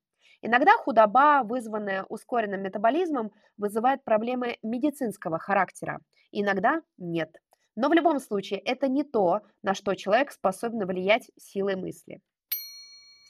Иногда 0.45 0.73
худоба, 0.73 1.45
вызванная 1.45 2.05
ускоренным 2.09 2.63
метаболизмом, 2.63 3.31
вызывает 3.57 4.03
проблемы 4.03 4.59
медицинского 4.63 5.39
характера, 5.39 6.01
иногда 6.33 6.83
нет. 6.99 7.37
Но 7.77 7.89
в 7.89 7.93
любом 7.93 8.19
случае 8.19 8.59
это 8.59 8.89
не 8.89 9.05
то, 9.05 9.43
на 9.63 9.75
что 9.75 9.95
человек 9.95 10.33
способен 10.33 10.85
влиять 10.85 11.31
силой 11.39 11.77
мысли. 11.77 12.21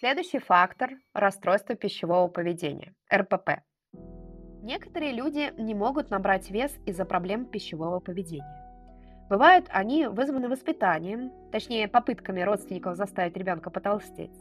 Следующий 0.00 0.38
фактор– 0.38 0.90
расстройство 1.12 1.76
пищевого 1.76 2.28
поведения, 2.28 2.94
РПП. 3.14 3.60
Некоторые 4.62 5.12
люди 5.12 5.52
не 5.58 5.74
могут 5.74 6.10
набрать 6.10 6.50
вес 6.50 6.74
из-за 6.86 7.04
проблем 7.04 7.44
пищевого 7.44 8.00
поведения. 8.00 8.62
Бывают 9.28 9.66
они 9.70 10.06
вызваны 10.06 10.48
воспитанием, 10.48 11.30
точнее 11.52 11.88
попытками 11.88 12.40
родственников 12.40 12.96
заставить 12.96 13.36
ребенка 13.36 13.70
потолстеть. 13.70 14.32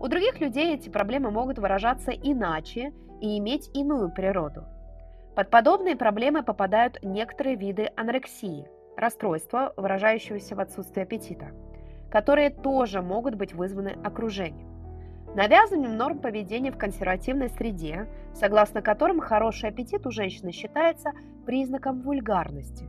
У 0.00 0.08
других 0.08 0.40
людей 0.40 0.74
эти 0.74 0.88
проблемы 0.88 1.30
могут 1.30 1.58
выражаться 1.58 2.10
иначе 2.10 2.94
и 3.20 3.38
иметь 3.38 3.68
иную 3.74 4.10
природу. 4.10 4.64
Под 5.36 5.50
подобные 5.50 5.94
проблемы 5.94 6.42
попадают 6.42 6.98
некоторые 7.02 7.54
виды 7.54 7.90
анорексии, 7.96 8.66
расстройства, 8.96 9.74
выражающегося 9.76 10.56
в 10.56 10.60
отсутствии 10.60 11.02
аппетита, 11.02 11.50
которые 12.10 12.48
тоже 12.48 13.02
могут 13.02 13.34
быть 13.34 13.52
вызваны 13.52 13.94
окружением. 14.02 14.70
Навязыванием 15.34 15.98
норм 15.98 16.18
поведения 16.18 16.72
в 16.72 16.78
консервативной 16.78 17.50
среде, 17.50 18.08
согласно 18.32 18.80
которым 18.80 19.20
хороший 19.20 19.68
аппетит 19.68 20.06
у 20.06 20.10
женщины 20.10 20.50
считается 20.50 21.12
признаком 21.44 22.00
вульгарности. 22.00 22.88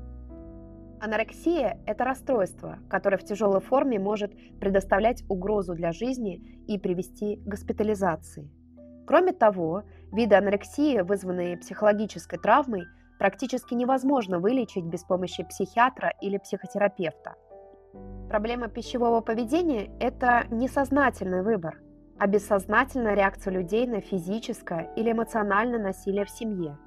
Анорексия– 1.02 1.80
это 1.88 2.04
расстройство, 2.06 2.78
которое 2.88 3.18
в 3.18 3.24
тяжелой 3.24 3.60
форме 3.60 3.98
может 3.98 4.34
предоставлять 4.60 5.24
угрозу 5.30 5.74
для 5.74 5.92
жизни 5.92 6.36
и 6.68 6.78
привести 6.78 7.38
к 7.38 7.48
госпитализации. 7.48 8.48
Кроме 9.08 9.34
того, 9.34 9.82
виды 10.12 10.36
анорексии, 10.36 11.02
вызванные 11.02 11.58
психологической 11.58 12.38
травмой, 12.38 12.84
практически 13.18 13.74
невозможно 13.74 14.38
вылечить 14.38 14.86
без 14.86 15.04
помощи 15.04 15.44
психиатра 15.44 16.14
или 16.22 16.38
психотерапевта. 16.38 17.34
Проблема 18.30 18.68
пищевого 18.68 19.22
поведения– 19.22 19.90
это 20.00 20.46
несознательный 20.52 21.42
выбор– 21.42 21.82
а 22.20 22.28
бессознательная 22.28 23.16
реакция 23.16 23.52
людей 23.52 23.88
на 23.88 24.00
физическое 24.00 24.94
или 24.96 25.12
эмоциональное 25.12 25.80
насилие 25.80 26.24
в 26.24 26.30
семье 26.30 26.78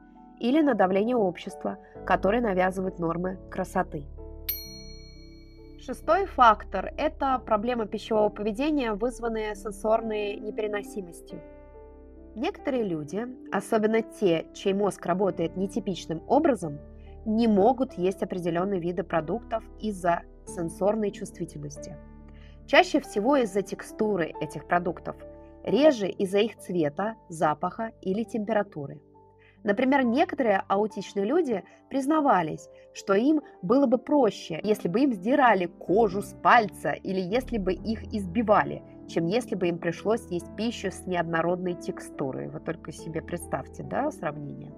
или 0.40 0.60
на 0.60 0.74
давление 0.74 1.16
общества, 1.16 1.78
которое 2.06 2.40
навязывает 2.40 2.98
нормы 2.98 3.38
красоты. 3.50 4.04
Шестой 5.78 6.26
фактор– 6.26 6.92
это 6.96 7.38
проблема 7.38 7.86
пищевого 7.86 8.30
поведения, 8.30 8.94
вызванная 8.94 9.54
сенсорной 9.54 10.36
непереносимостью. 10.36 11.40
Некоторые 12.34 12.84
люди, 12.84 13.26
особенно 13.52 14.02
те, 14.02 14.46
чей 14.54 14.72
мозг 14.72 15.04
работает 15.04 15.56
нетипичным 15.56 16.22
образом, 16.26 16.78
не 17.26 17.46
могут 17.48 17.94
есть 17.94 18.22
определенные 18.22 18.80
виды 18.80 19.02
продуктов 19.02 19.62
из-за 19.80 20.22
сенсорной 20.46 21.10
чувствительности– 21.10 21.96
Чаще 22.66 23.00
всего 23.00 23.36
из-за 23.36 23.60
текстуры 23.60 24.32
этих 24.40 24.66
продуктов, 24.66 25.16
реже 25.64 26.08
из-за 26.08 26.38
их 26.38 26.56
цвета, 26.56 27.16
запаха 27.28 27.92
или 28.00 28.22
температуры. 28.24 29.00
Например, 29.64 30.04
некоторые 30.04 30.62
аутичные 30.68 31.24
люди 31.24 31.64
признавались, 31.88 32.68
что 32.92 33.14
им 33.14 33.40
было 33.62 33.86
бы 33.86 33.98
проще, 33.98 34.60
если 34.62 34.88
бы 34.88 35.00
им 35.00 35.12
сдирали 35.12 35.66
кожу 35.66 36.22
с 36.22 36.34
пальца 36.42 36.92
или 36.92 37.20
если 37.20 37.58
бы 37.58 37.72
их 37.72 38.04
избивали, 38.14 38.82
чем 39.08 39.26
если 39.26 39.54
бы 39.54 39.68
им 39.68 39.78
пришлось 39.78 40.26
есть 40.30 40.54
пищу 40.54 40.90
с 40.90 41.06
неоднородной 41.06 41.74
текстурой. 41.74 42.48
Вы 42.48 42.60
только 42.60 42.92
себе 42.92 43.22
представьте, 43.22 43.82
да, 43.82 44.10
сравнение? 44.10 44.72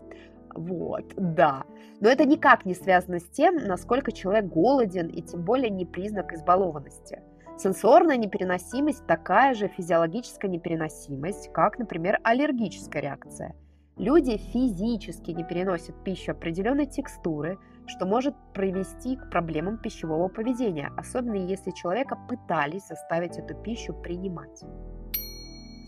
Вот, 0.54 1.12
да. 1.16 1.64
Но 2.00 2.08
это 2.08 2.24
никак 2.24 2.64
не 2.64 2.74
связано 2.74 3.18
с 3.18 3.28
тем, 3.28 3.56
насколько 3.56 4.12
человек 4.12 4.46
голоден 4.46 5.08
и 5.08 5.20
тем 5.20 5.42
более 5.42 5.70
не 5.70 5.84
признак 5.84 6.32
избалованности– 6.32 7.20
Сенсорная 7.58 8.18
непереносимость 8.18 9.06
такая 9.06 9.54
же 9.54 9.68
физиологическая 9.68 10.50
непереносимость, 10.50 11.50
как, 11.54 11.78
например, 11.78 12.20
аллергическая 12.22 13.00
реакция. 13.00 13.54
Люди 13.96 14.36
физически 14.36 15.30
не 15.30 15.42
переносят 15.42 16.04
пищу 16.04 16.32
определенной 16.32 16.84
текстуры, 16.84 17.58
что 17.86 18.04
может 18.04 18.34
привести 18.52 19.16
к 19.16 19.30
проблемам 19.30 19.78
пищевого 19.78 20.28
поведения, 20.28 20.92
особенно 20.98 21.36
если 21.36 21.70
человека 21.70 22.18
пытались 22.28 22.86
заставить 22.88 23.38
эту 23.38 23.54
пищу 23.54 23.94
принимать. 23.94 24.62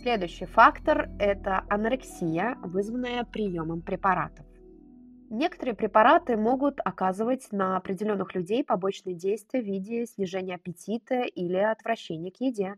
Следующий 0.02 0.46
фактор– 0.46 1.10
это 1.18 1.66
анорексия, 1.68 2.56
вызванная 2.62 3.24
приемом 3.24 3.82
препаратов. 3.82 4.46
Некоторые 5.28 5.74
препараты 5.74 6.38
могут 6.38 6.80
оказывать 6.82 7.48
на 7.52 7.76
определенных 7.76 8.34
людей 8.34 8.64
побочные 8.64 9.16
действия 9.16 9.60
в 9.60 9.66
виде 9.66 10.06
снижения 10.06 10.54
аппетита 10.54 11.20
или 11.20 11.56
отвращения 11.56 12.30
к 12.30 12.40
еде. 12.40 12.76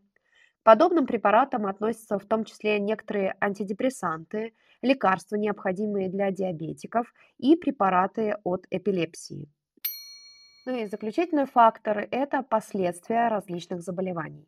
К 0.60 0.64
подобным 0.64 1.06
препаратам 1.06 1.66
относятся 1.66 2.18
в 2.18 2.24
том 2.24 2.44
числе 2.44 2.80
некоторые 2.80 3.36
антидепрессанты, 3.40 4.54
лекарства, 4.82 5.36
необходимые 5.36 6.08
для 6.08 6.30
диабетиков, 6.30 7.12
и 7.38 7.56
препараты 7.56 8.36
от 8.44 8.66
эпилепсии. 8.70 9.48
Ну 10.66 10.76
и 10.76 10.86
заключительный 10.86 11.46
фактор– 11.46 12.06
это 12.10 12.42
последствия 12.42 13.28
различных 13.28 13.82
заболеваний. 13.82 14.46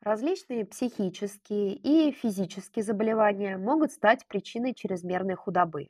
Различные 0.00 0.64
психические 0.64 1.74
и 1.74 2.12
физические 2.12 2.84
заболевания 2.84 3.56
могут 3.56 3.92
стать 3.92 4.26
причиной 4.26 4.74
чрезмерной 4.74 5.34
худобы. 5.34 5.88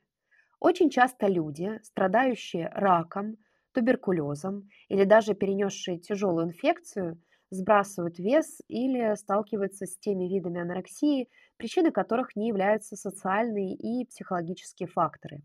Очень 0.60 0.90
часто 0.90 1.26
люди, 1.26 1.80
страдающие 1.82 2.68
раком, 2.68 3.36
туберкулезом 3.72 4.70
или 4.88 5.04
даже 5.04 5.34
перенесшие 5.34 5.98
тяжелую 5.98 6.46
инфекцию, 6.46 7.20
сбрасывают 7.50 8.18
вес 8.18 8.60
или 8.68 9.14
сталкиваются 9.16 9.86
с 9.86 9.98
теми 9.98 10.24
видами 10.24 10.60
анорексии, 10.60 11.28
причиной 11.56 11.92
которых 11.92 12.36
не 12.36 12.48
являются 12.48 12.96
социальные 12.96 13.74
и 13.74 14.04
психологические 14.06 14.88
факторы. 14.88 15.42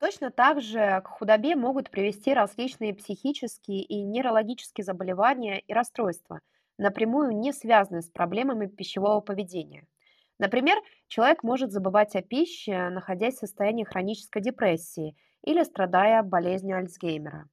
Точно 0.00 0.30
так 0.30 0.60
же 0.60 1.00
к 1.02 1.08
худобе 1.08 1.54
могут 1.56 1.90
привести 1.90 2.34
различные 2.34 2.94
психические 2.94 3.82
и 3.82 4.02
нейрологические 4.02 4.84
заболевания 4.84 5.60
и 5.60 5.72
расстройства, 5.72 6.40
напрямую 6.76 7.32
не 7.38 7.52
связанные 7.52 8.02
с 8.02 8.10
проблемами 8.10 8.66
пищевого 8.66 9.20
поведения. 9.20 9.86
Например, 10.38 10.76
человек 11.06 11.42
может 11.44 11.70
забывать 11.70 12.16
о 12.16 12.22
пище, 12.22 12.88
находясь 12.90 13.36
в 13.36 13.40
состоянии 13.40 13.84
хронической 13.84 14.42
депрессии 14.42 15.16
или 15.42 15.62
страдая 15.62 16.22
болезнью 16.22 16.76
Альцгеймера. 16.78 17.48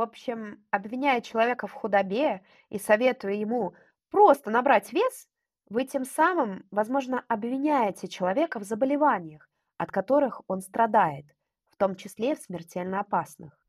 В 0.00 0.02
общем, 0.02 0.64
обвиняя 0.70 1.20
человека 1.20 1.66
в 1.66 1.72
худобе 1.72 2.40
и 2.70 2.78
советуя 2.78 3.34
ему 3.34 3.74
просто 4.08 4.48
набрать 4.48 4.94
вес, 4.94 5.28
вы 5.68 5.84
тем 5.84 6.06
самым, 6.06 6.64
возможно, 6.70 7.22
обвиняете 7.28 8.08
человека 8.08 8.58
в 8.60 8.62
заболеваниях, 8.62 9.46
от 9.76 9.90
которых 9.90 10.40
он 10.46 10.62
страдает, 10.62 11.26
в 11.68 11.76
том 11.76 11.96
числе 11.96 12.34
в 12.34 12.38
смертельно 12.38 13.00
опасных. 13.00 13.60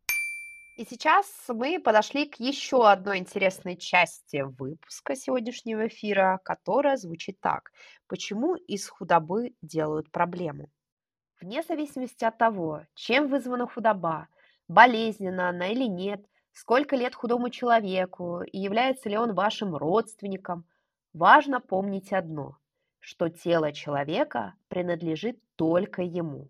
И 0.78 0.86
сейчас 0.86 1.28
мы 1.50 1.82
подошли 1.82 2.30
к 2.30 2.40
еще 2.40 2.90
одной 2.90 3.18
интересной 3.18 3.76
части 3.76 4.46
выпуска 4.58 5.18
сегодняшнего 5.18 5.88
эфира, 5.88 6.40
которая 6.46 6.96
звучит 6.96 7.42
так. 7.42 7.74
Почему 8.08 8.56
из 8.56 8.88
худобы 8.88 9.54
делают 9.62 10.10
проблему? 10.12 10.70
Вне 11.42 11.62
зависимости 11.62 12.24
от 12.24 12.38
того, 12.38 12.86
чем 12.94 13.28
вызвана 13.28 13.68
худоба, 13.68 14.30
болезненна 14.72 15.50
она 15.50 15.68
или 15.68 15.86
нет, 15.86 16.26
сколько 16.54 16.96
лет 16.96 17.14
худому 17.14 17.50
человеку 17.50 18.42
и 18.42 18.58
является 18.58 19.10
ли 19.10 19.18
он 19.18 19.34
вашим 19.34 19.76
родственником, 19.76 20.66
важно 21.14 21.60
помнить 21.60 22.14
одно, 22.14 22.58
что 23.00 23.30
тело 23.30 23.74
человека 23.74 24.56
принадлежит 24.70 25.40
только 25.56 26.02
ему. 26.02 26.50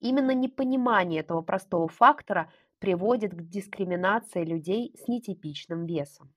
Именно 0.00 0.32
непонимание 0.32 1.20
этого 1.20 1.40
простого 1.40 1.88
фактора 1.88 2.52
приводит 2.78 3.32
к 3.32 3.42
дискриминации 3.42 4.44
людей 4.44 4.94
с 5.02 5.08
нетипичным 5.08 5.86
весом. 5.86 6.32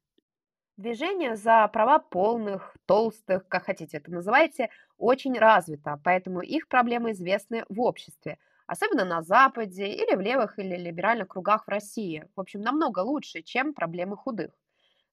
Движение 0.77 1.35
за 1.35 1.67
права 1.67 1.99
полных, 1.99 2.73
толстых, 2.85 3.45
как 3.49 3.65
хотите 3.65 3.97
это 3.97 4.09
называйте, 4.11 4.69
очень 4.97 5.37
развито, 5.37 5.99
поэтому 6.05 6.39
их 6.39 6.69
проблемы 6.69 7.11
известны 7.11 7.65
в 7.67 7.81
обществе, 7.81 8.37
особенно 8.69 9.03
на 9.03 9.21
Западе 9.23 9.87
или 9.87 10.15
в 10.15 10.21
левых 10.21 10.59
или 10.59 10.75
либеральных 10.75 11.29
кругах 11.29 11.65
в 11.65 11.69
России. 11.69 12.25
В 12.35 12.39
общем, 12.39 12.61
намного 12.61 12.99
лучше, 12.99 13.41
чем 13.41 13.73
проблемы 13.73 14.15
худых. 14.15 14.51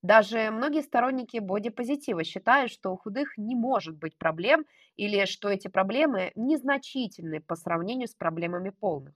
Даже 0.02 0.50
многие 0.50 0.82
сторонники 0.82 1.38
бодипозитива 1.38 2.22
считают, 2.22 2.70
что 2.70 2.92
у 2.92 2.98
худых 2.98 3.38
не 3.38 3.56
может 3.56 3.96
быть 3.96 4.18
проблем 4.18 4.66
или 4.96 5.24
что 5.24 5.48
эти 5.48 5.68
проблемы 5.68 6.32
незначительны 6.34 7.40
по 7.40 7.56
сравнению 7.56 8.08
с 8.08 8.14
проблемами 8.14 8.68
полных. 8.68 9.14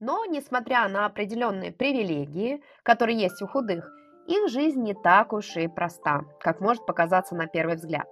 Но, 0.00 0.24
несмотря 0.24 0.88
на 0.88 1.04
определенные 1.04 1.70
привилегии, 1.70 2.62
которые 2.82 3.18
есть 3.18 3.42
у 3.42 3.46
худых, 3.46 3.88
их 4.26 4.48
жизнь 4.48 4.82
не 4.82 4.94
так 4.94 5.34
уж 5.34 5.56
и 5.56 5.68
проста, 5.68 6.22
как 6.40 6.60
может 6.60 6.86
показаться 6.86 7.34
на 7.34 7.46
первый 7.46 7.76
взгляд. 7.76 8.08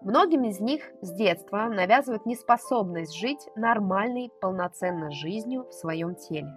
Многим 0.00 0.44
из 0.44 0.60
них 0.60 0.82
с 1.00 1.12
детства 1.12 1.68
навязывают 1.68 2.24
неспособность 2.26 3.16
жить 3.16 3.48
нормальной, 3.56 4.30
полноценной 4.40 5.12
жизнью 5.12 5.66
в 5.68 5.72
своем 5.72 6.14
теле. 6.14 6.52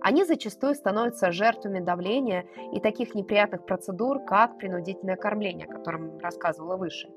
Они 0.00 0.24
зачастую 0.24 0.74
становятся 0.74 1.32
жертвами 1.32 1.80
давления 1.80 2.44
и 2.72 2.80
таких 2.80 3.14
неприятных 3.14 3.64
процедур, 3.64 4.20
как 4.24 4.58
принудительное 4.58 5.16
кормление, 5.16 5.66
о 5.66 5.72
котором 5.72 6.18
рассказывала 6.18 6.76
выше. 6.76 7.08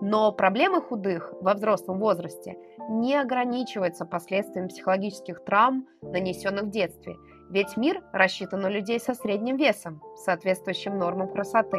Но 0.00 0.32
проблемы 0.32 0.82
худых 0.82 1.32
во 1.40 1.54
взрослом 1.54 2.00
возрасте 2.00 2.56
не 2.88 3.14
ограничиваются 3.14 4.04
последствиями 4.04 4.68
психологических 4.68 5.44
травм, 5.44 5.86
нанесенных 6.02 6.64
в 6.64 6.70
детстве– 6.70 7.16
ведь 7.52 7.76
мир 7.76 8.02
рассчитан 8.14 8.62
на 8.62 8.68
людей 8.70 8.98
со 8.98 9.12
средним 9.12 9.58
весом, 9.58 10.00
соответствующим 10.16 10.98
нормам 10.98 11.30
красоты. 11.30 11.76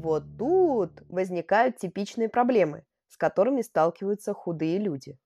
Вот 0.00 0.24
тут 0.38 1.02
возникают 1.08 1.76
типичные 1.76 2.28
проблемы, 2.28 2.84
с 3.08 3.16
которыми 3.16 3.60
сталкиваются 3.60 4.32
худые 4.32 4.78
люди. 4.78 5.18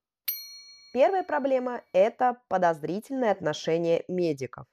Первая 0.93 1.23
проблема– 1.23 1.81
это 1.93 2.41
подозрительное 2.49 3.31
отношение 3.31 4.03
медиков. 4.07 4.65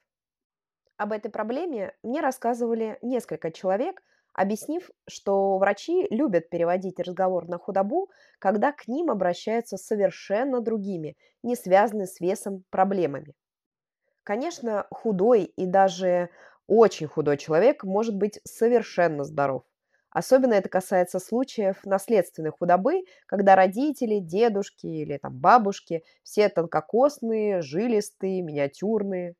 Об 0.96 1.12
этой 1.12 1.30
проблеме 1.30 1.94
мне 2.02 2.20
рассказывали 2.20 2.98
несколько 3.02 3.50
человек, 3.50 4.02
объяснив, 4.32 4.90
что 5.08 5.58
врачи 5.58 6.06
любят 6.10 6.48
переводить 6.48 6.98
разговор 7.00 7.48
на 7.48 7.58
худобу, 7.58 8.10
когда 8.38 8.72
к 8.72 8.88
ним 8.88 9.10
обращаются 9.10 9.76
совершенно 9.76 10.60
другими, 10.60 11.16
не 11.42 11.56
связанными 11.56 12.06
с 12.06 12.20
весом 12.20 12.64
проблемами. 12.70 13.34
Конечно, 14.24 14.86
худой 14.90 15.44
и 15.44 15.66
даже 15.66 16.30
очень 16.66 17.08
худой 17.08 17.36
человек 17.36 17.84
может 17.84 18.16
быть 18.16 18.40
совершенно 18.44 19.24
здоров. 19.24 19.64
Особенно 20.12 20.54
это 20.54 20.68
касается 20.68 21.18
случаев 21.18 21.84
наследственной 21.84 22.50
худобы, 22.50 23.04
когда 23.26 23.56
родители, 23.56 24.18
дедушки 24.18 24.86
или 24.86 25.16
там, 25.18 25.38
бабушки 25.38 26.04
все 26.22 26.48
тонкокосные, 26.48 27.62
жилистые, 27.62 28.42
миниатюрные. 28.42 29.34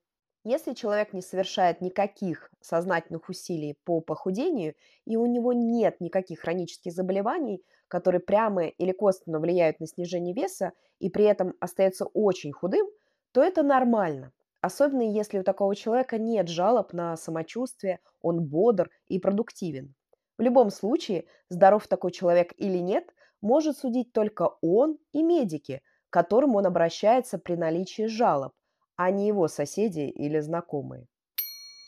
Если 0.44 0.72
человек 0.72 1.12
не 1.12 1.22
совершает 1.22 1.80
никаких 1.80 2.50
сознательных 2.60 3.28
усилий 3.28 3.76
по 3.84 4.00
похудению, 4.00 4.74
и 5.04 5.16
у 5.16 5.26
него 5.26 5.52
нет 5.52 6.00
никаких 6.00 6.40
хронических 6.40 6.92
заболеваний, 6.92 7.62
которые 7.88 8.20
прямо 8.20 8.66
или 8.66 8.92
косвенно 8.92 9.38
влияют 9.40 9.78
на 9.78 9.86
снижение 9.86 10.34
веса, 10.34 10.72
и 10.98 11.10
при 11.10 11.24
этом 11.24 11.54
остается 11.60 12.06
очень 12.06 12.52
худым, 12.52 12.86
то 13.32 13.42
это 13.42 13.62
нормально. 13.62 14.32
Особенно 14.60 15.02
если 15.02 15.38
у 15.38 15.44
такого 15.44 15.76
человека 15.76 16.18
нет 16.18 16.48
жалоб 16.48 16.92
на 16.92 17.16
самочувствие, 17.16 18.00
он 18.20 18.44
бодр 18.44 18.90
и 19.08 19.18
продуктивен. 19.18 19.94
В 20.42 20.44
любом 20.44 20.70
случае, 20.70 21.26
здоров 21.50 21.86
такой 21.86 22.10
человек 22.10 22.52
или 22.56 22.78
нет, 22.78 23.14
может 23.40 23.78
судить 23.78 24.12
только 24.12 24.56
он 24.60 24.98
и 25.12 25.22
медики, 25.22 25.82
к 26.10 26.12
которым 26.12 26.56
он 26.56 26.66
обращается 26.66 27.38
при 27.38 27.54
наличии 27.54 28.06
жалоб 28.06 28.52
а 28.96 29.12
не 29.12 29.28
его 29.28 29.46
соседи 29.46 30.00
или 30.00 30.40
знакомые. 30.40 31.06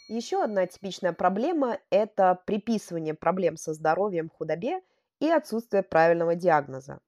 Еще 0.08 0.40
одна 0.40 0.68
типичная 0.68 1.12
проблема– 1.12 1.78
это 1.90 2.40
приписывание 2.46 3.14
проблем 3.14 3.56
со 3.56 3.74
здоровьем 3.74 4.30
худобе 4.30 4.82
и 5.18 5.28
отсутствие 5.28 5.82
правильного 5.82 6.36
диагноза. 6.36 7.00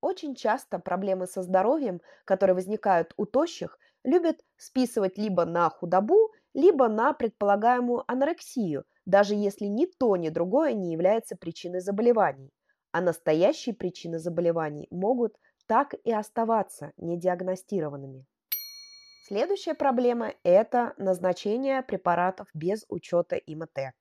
Очень 0.00 0.34
часто 0.34 0.80
проблемы 0.80 1.28
со 1.28 1.42
здоровьем, 1.42 2.00
которые 2.24 2.54
возникают 2.54 3.14
у 3.16 3.26
тощих, 3.26 3.78
любят 4.02 4.40
списывать 4.56 5.18
либо 5.18 5.44
на 5.44 5.70
худобу, 5.70 6.32
либо 6.52 6.88
на 6.88 7.12
предполагаемую 7.12 8.02
анорексию, 8.10 8.84
даже 9.06 9.34
если 9.34 9.66
ни 9.66 9.86
то, 9.86 10.16
ни 10.16 10.28
другое 10.28 10.72
не 10.72 10.92
является 10.92 11.36
причиной 11.36 11.80
заболеваний. 11.80 12.50
А 12.92 13.00
настоящие 13.00 13.74
причины 13.74 14.18
заболеваний 14.18 14.86
могут 14.90 15.36
так 15.66 15.94
и 16.04 16.12
оставаться 16.12 16.92
недиагностированными. 16.96 18.24
Следующая 19.26 19.74
проблема– 19.74 20.34
это 20.42 20.92
назначение 20.98 21.82
препаратов 21.82 22.46
без 22.52 22.84
учета 22.88 23.36
ИМТ. 23.36 23.94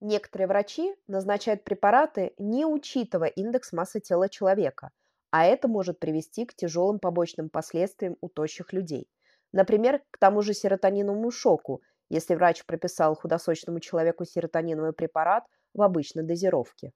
Некоторые 0.00 0.48
врачи 0.48 0.94
назначают 1.06 1.62
препараты, 1.62 2.32
не 2.38 2.66
учитывая 2.66 3.28
индекс 3.28 3.72
массы 3.72 4.00
тела 4.00 4.28
человека, 4.28 4.90
а 5.30 5.44
это 5.44 5.68
может 5.68 6.00
привести 6.00 6.46
к 6.46 6.54
тяжелым 6.54 6.98
побочным 6.98 7.48
последствиям 7.48 8.16
у 8.20 8.28
тощих 8.28 8.72
людей. 8.72 9.08
Например, 9.52 10.02
к 10.10 10.18
тому 10.18 10.42
же 10.42 10.54
серотониновому 10.54 11.30
шоку, 11.30 11.82
если 12.10 12.34
врач 12.34 12.66
прописал 12.66 13.14
худосочному 13.14 13.80
человеку 13.80 14.26
серотониновый 14.26 14.92
препарат 14.92 15.44
в 15.72 15.80
обычной 15.80 16.24
дозировке. 16.24 16.92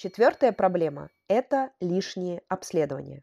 Четвертая 0.00 0.52
проблема– 0.52 1.10
это 1.28 1.70
лишние 1.80 2.42
обследования. 2.48 3.22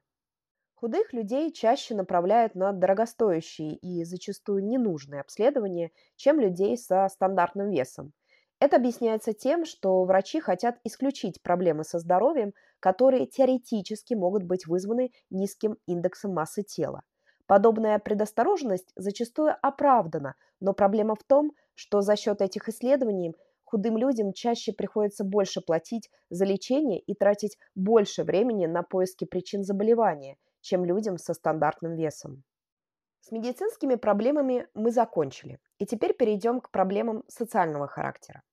Худых 0.75 1.13
людей 1.13 1.51
чаще 1.51 1.95
направляют 1.95 2.55
на 2.55 2.71
дорогостоящие 2.71 3.75
и 3.75 4.03
зачастую 4.03 4.65
ненужные 4.65 5.21
обследования, 5.21 5.91
чем 6.15 6.39
людей 6.39 6.77
со 6.77 7.07
стандартным 7.09 7.69
весом. 7.69 8.11
Это 8.59 8.77
объясняется 8.77 9.33
тем, 9.33 9.65
что 9.65 10.03
врачи 10.03 10.39
хотят 10.39 10.79
исключить 10.83 11.41
проблемы 11.41 11.83
со 11.83 11.99
здоровьем, 11.99 12.53
которые 12.79 13.27
теоретически 13.27 14.13
могут 14.13 14.43
быть 14.43 14.67
вызваны 14.67 15.11
низким 15.29 15.77
индексом 15.85 16.33
массы 16.33 16.63
тела. 16.63 17.03
Подобная 17.45 17.99
предосторожность 17.99 18.91
зачастую 18.95 19.55
оправдана, 19.61 20.35
но 20.59 20.73
проблема 20.73 21.15
в 21.15 21.23
том, 21.23 21.51
что 21.75 22.01
за 22.01 22.15
счет 22.15 22.41
этих 22.41 22.69
исследований 22.69 23.35
худым 23.63 23.97
людям 23.97 24.33
чаще 24.33 24.71
приходится 24.71 25.23
больше 25.23 25.59
платить 25.59 26.09
за 26.29 26.45
лечение 26.45 26.99
и 26.99 27.13
тратить 27.15 27.57
больше 27.75 28.23
времени 28.23 28.65
на 28.65 28.83
поиски 28.83 29.25
причин 29.25 29.63
заболевания, 29.63 30.37
чем 30.61 30.85
людям 30.85 31.17
со 31.17 31.33
стандартным 31.33 31.95
весом. 31.95 32.43
С 33.21 33.31
медицинскими 33.31 33.95
проблемами 33.95 34.67
мы 34.73 34.91
закончили. 34.91 35.59
И 35.79 35.85
теперь 35.85 36.13
перейдем 36.13 36.61
к 36.61 36.69
проблемам 36.71 37.23
социального 37.27 37.87
характера. 37.87 38.43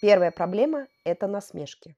Первая 0.00 0.30
проблема– 0.30 0.86
это 1.04 1.26
насмешки. 1.26 1.96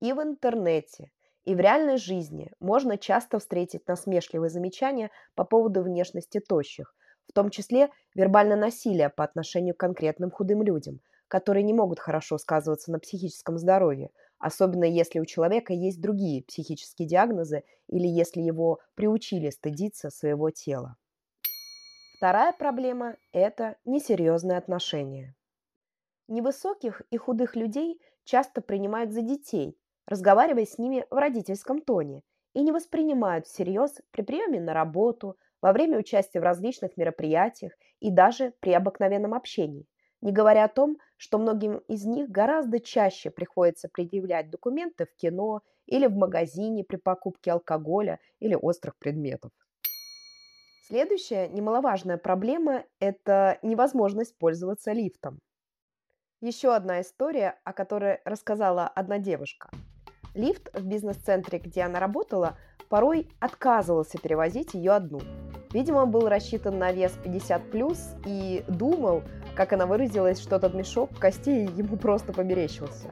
И 0.00 0.12
в 0.12 0.20
интернете, 0.20 1.12
и 1.44 1.54
в 1.54 1.60
реальной 1.60 1.96
жизни 1.96 2.52
можно 2.60 2.98
часто 2.98 3.38
встретить 3.38 3.86
насмешливые 3.88 4.50
замечания 4.50 5.10
по 5.34 5.44
поводу 5.44 5.82
внешности 5.82 6.40
тощих, 6.40 6.94
в 7.28 7.32
том 7.32 7.50
числе 7.50 7.90
вербальное 8.14 8.56
насилие 8.56 9.08
по 9.08 9.24
отношению 9.24 9.74
к 9.74 9.80
конкретным 9.80 10.30
худым 10.30 10.62
людям, 10.62 11.00
которые 11.28 11.62
не 11.62 11.72
могут 11.72 12.00
хорошо 12.00 12.38
сказываться 12.38 12.90
на 12.90 12.98
психическом 12.98 13.56
здоровье, 13.56 14.10
особенно 14.38 14.84
если 14.84 15.20
у 15.20 15.24
человека 15.24 15.72
есть 15.72 16.00
другие 16.00 16.42
психические 16.44 17.06
диагнозы 17.06 17.62
или 17.88 18.06
если 18.06 18.40
его 18.40 18.80
приучили 18.94 19.50
стыдиться 19.50 20.10
своего 20.10 20.50
тела. 20.50 20.96
Вторая 22.16 22.52
проблема– 22.52 23.16
это 23.32 23.76
несерьезные 23.86 24.58
отношения. 24.58 25.34
Невысоких 26.28 27.00
и 27.10 27.16
худых 27.16 27.56
людей 27.56 27.98
часто 28.24 28.60
принимают 28.60 29.12
за 29.12 29.22
детей, 29.22 29.79
разговаривая 30.06 30.66
с 30.66 30.78
ними 30.78 31.06
в 31.10 31.14
родительском 31.14 31.80
тоне, 31.80 32.22
и 32.54 32.62
не 32.62 32.72
воспринимают 32.72 33.46
всерьез 33.46 34.00
при 34.10 34.22
приеме 34.22 34.60
на 34.60 34.74
работу, 34.74 35.36
во 35.62 35.72
время 35.72 35.98
участия 35.98 36.40
в 36.40 36.44
различных 36.44 36.96
мероприятиях 36.96 37.72
и 38.00 38.10
даже 38.10 38.52
при 38.60 38.72
обыкновенном 38.72 39.34
общении, 39.34 39.86
не 40.20 40.32
говоря 40.32 40.64
о 40.64 40.68
том, 40.68 40.98
что 41.16 41.38
многим 41.38 41.78
из 41.88 42.04
них 42.04 42.30
гораздо 42.30 42.80
чаще 42.80 43.30
приходится 43.30 43.88
предъявлять 43.88 44.50
документы 44.50 45.06
в 45.06 45.14
кино 45.16 45.62
или 45.86 46.06
в 46.06 46.16
магазине 46.16 46.84
при 46.84 46.96
покупке 46.96 47.52
алкоголя 47.52 48.18
или 48.38 48.54
острых 48.54 48.96
предметов. 48.96 49.50
Следующая 50.86 51.48
немаловажная 51.48 52.16
проблема– 52.16 52.84
это 53.00 53.58
невозможность 53.62 54.36
пользоваться 54.38 54.92
лифтом. 54.92 55.38
Еще 56.40 56.74
одна 56.74 57.02
история, 57.02 57.60
о 57.64 57.72
которой 57.72 58.20
рассказала 58.24 58.88
одна 58.88 59.18
девушка. 59.18 59.70
Лифт 60.34 60.68
в 60.72 60.84
бизнес-центре, 60.86 61.58
где 61.58 61.82
она 61.82 62.00
работала, 62.00 62.56
порой 62.88 63.28
отказывался 63.40 64.18
перевозить 64.18 64.74
ее 64.74 64.92
одну. 64.92 65.20
Видимо, 65.72 66.06
был 66.06 66.28
рассчитан 66.28 66.78
на 66.78 66.92
вес 66.92 67.12
50+, 67.24 67.96
и 68.26 68.64
думал, 68.68 69.22
как 69.54 69.72
она 69.72 69.86
выразилась, 69.86 70.40
что 70.40 70.56
этот 70.56 70.74
мешок 70.74 71.10
костей 71.18 71.66
ему 71.66 71.96
просто 71.96 72.32
померещился. 72.32 73.10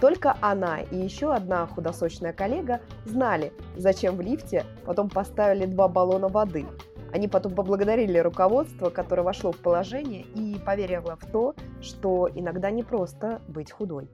Только 0.00 0.36
она 0.40 0.80
и 0.80 0.96
еще 0.96 1.34
одна 1.34 1.66
худосочная 1.66 2.32
коллега 2.32 2.80
знали, 3.04 3.52
зачем 3.76 4.16
в 4.16 4.22
лифте 4.22 4.64
потом 4.86 5.10
поставили 5.10 5.66
два 5.66 5.88
баллона 5.88 6.28
воды. 6.28 6.66
Они 7.12 7.28
потом 7.28 7.54
поблагодарили 7.54 8.18
руководство, 8.18 8.88
которое 8.88 9.22
вошло 9.22 9.52
в 9.52 9.58
положение 9.58 10.22
и 10.34 10.56
поверило 10.64 11.16
в 11.16 11.26
то, 11.30 11.54
что 11.82 12.30
иногда 12.34 12.70
не 12.70 12.82
просто 12.82 13.42
быть 13.48 13.72
худой. 13.72 14.08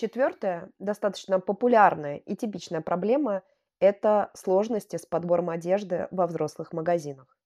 Четвертая, 0.00 0.70
достаточно 0.78 1.40
популярная 1.40 2.16
и 2.16 2.34
типичная 2.34 2.80
проблема– 2.80 3.42
это 3.80 4.30
сложности 4.32 4.96
с 4.96 5.04
подбором 5.04 5.50
одежды 5.50 6.08
во 6.10 6.26
взрослых 6.26 6.72
магазинах. 6.72 7.36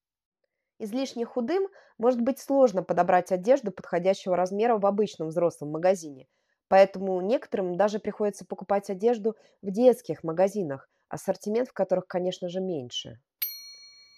Излишне 0.78 1.24
худым 1.24 1.66
может 1.98 2.20
быть 2.20 2.38
сложно 2.38 2.84
подобрать 2.84 3.32
одежду 3.32 3.72
подходящего 3.72 4.36
размера 4.36 4.78
в 4.78 4.86
обычном 4.86 5.30
взрослом 5.30 5.72
магазине, 5.72 6.28
поэтому 6.68 7.20
некоторым 7.22 7.76
даже 7.76 7.98
приходится 7.98 8.46
покупать 8.46 8.88
одежду 8.88 9.34
в 9.60 9.72
детских 9.72 10.22
магазинах, 10.22 10.88
ассортимент 11.08 11.70
в 11.70 11.72
которых, 11.72 12.06
конечно 12.06 12.48
же, 12.48 12.60
меньше. 12.60 13.18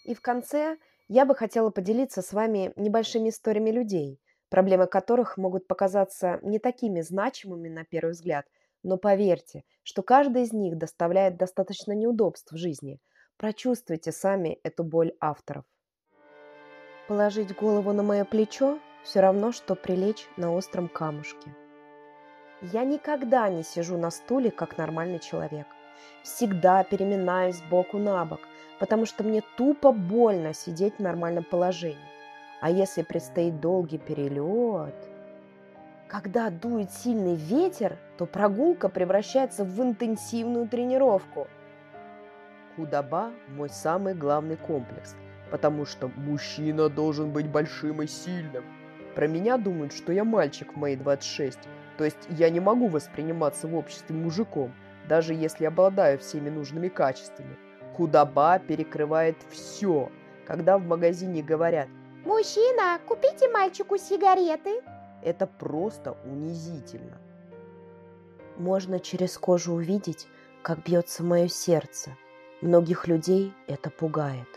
И 0.04 0.14
в 0.14 0.20
конце 0.20 0.76
я 1.08 1.24
бы 1.24 1.34
хотела 1.34 1.70
поделиться 1.70 2.20
с 2.20 2.34
вами 2.34 2.74
небольшими 2.76 3.30
историями 3.30 3.70
людей, 3.70 4.20
проблемы 4.48 4.86
которых 4.86 5.36
могут 5.36 5.66
показаться 5.66 6.38
не 6.42 6.58
такими 6.58 7.00
значимыми 7.00 7.68
на 7.68 7.84
первый 7.84 8.12
взгляд, 8.12 8.46
но 8.82 8.96
поверьте, 8.96 9.64
что 9.82 10.02
каждый 10.02 10.42
из 10.42 10.52
них 10.52 10.78
доставляет 10.78 11.36
достаточно 11.36 11.92
неудобств 11.92 12.52
в 12.52 12.56
жизни. 12.56 13.00
Прочувствуйте 13.36 14.12
сами 14.12 14.58
эту 14.62 14.84
боль 14.84 15.12
авторов. 15.20 15.64
Положить 17.08 17.54
голову 17.54 17.92
на 17.92 18.02
мое 18.02 18.24
плечо– 18.24 18.78
все 19.04 19.20
равно, 19.20 19.52
что 19.52 19.76
прилечь 19.76 20.26
на 20.36 20.52
остром 20.52 20.88
камушке. 20.88 21.54
Я 22.60 22.84
никогда 22.84 23.48
не 23.48 23.62
сижу 23.62 23.96
на 23.96 24.10
стуле, 24.10 24.50
как 24.50 24.78
нормальный 24.78 25.20
человек. 25.20 25.66
Всегда 26.24 26.82
переминаюсь 26.82 27.62
боку 27.70 27.98
на 27.98 28.24
бок, 28.24 28.40
потому 28.80 29.06
что 29.06 29.22
мне 29.22 29.42
тупо 29.56 29.92
больно 29.92 30.52
сидеть 30.54 30.94
в 30.96 31.02
нормальном 31.02 31.44
положении. 31.44 32.15
А 32.66 32.68
если 32.68 33.02
предстоит 33.02 33.60
долгий 33.60 33.98
перелет... 33.98 34.96
Когда 36.08 36.50
дует 36.50 36.90
сильный 36.90 37.36
ветер, 37.36 37.96
то 38.18 38.26
прогулка 38.26 38.88
превращается 38.88 39.64
в 39.64 39.80
интенсивную 39.80 40.66
тренировку. 40.66 41.46
Худоба– 42.74 43.30
мой 43.56 43.68
самый 43.68 44.14
главный 44.14 44.56
комплекс– 44.56 45.14
потому 45.52 45.86
что 45.86 46.10
мужчина 46.16 46.88
должен 46.88 47.30
быть 47.30 47.48
большим 47.48 48.02
и 48.02 48.08
сильным. 48.08 48.64
Про 49.14 49.28
меня 49.28 49.58
думают, 49.58 49.92
что 49.92 50.12
я 50.12 50.24
мальчик 50.24 50.72
в 50.72 50.76
мои 50.76 50.96
26, 50.96 51.60
то 51.98 52.04
есть 52.04 52.26
я 52.30 52.50
не 52.50 52.58
могу 52.58 52.88
восприниматься 52.88 53.68
в 53.68 53.76
обществе 53.76 54.16
мужиком, 54.16 54.74
даже 55.08 55.34
если 55.34 55.66
обладаю 55.66 56.18
всеми 56.18 56.50
нужными 56.50 56.88
качествами. 56.88 57.56
Худоба 57.94 58.58
перекрывает 58.58 59.36
все. 59.50 60.10
Когда 60.48 60.78
в 60.78 60.84
магазине 60.84 61.44
говорят 61.44 61.86
«Мужчина, 62.26 62.98
купите 63.06 63.48
мальчику 63.48 63.96
сигареты», 63.98 64.82
это 65.22 65.46
просто 65.46 66.16
унизительно. 66.24 67.20
Можно 68.56 68.98
через 68.98 69.38
кожу 69.38 69.74
увидеть, 69.74 70.26
как 70.60 70.82
бьется 70.82 71.22
мое 71.22 71.46
сердце. 71.46 72.16
Многих 72.60 73.06
людей 73.06 73.54
это 73.68 73.90
пугает. 73.90 74.48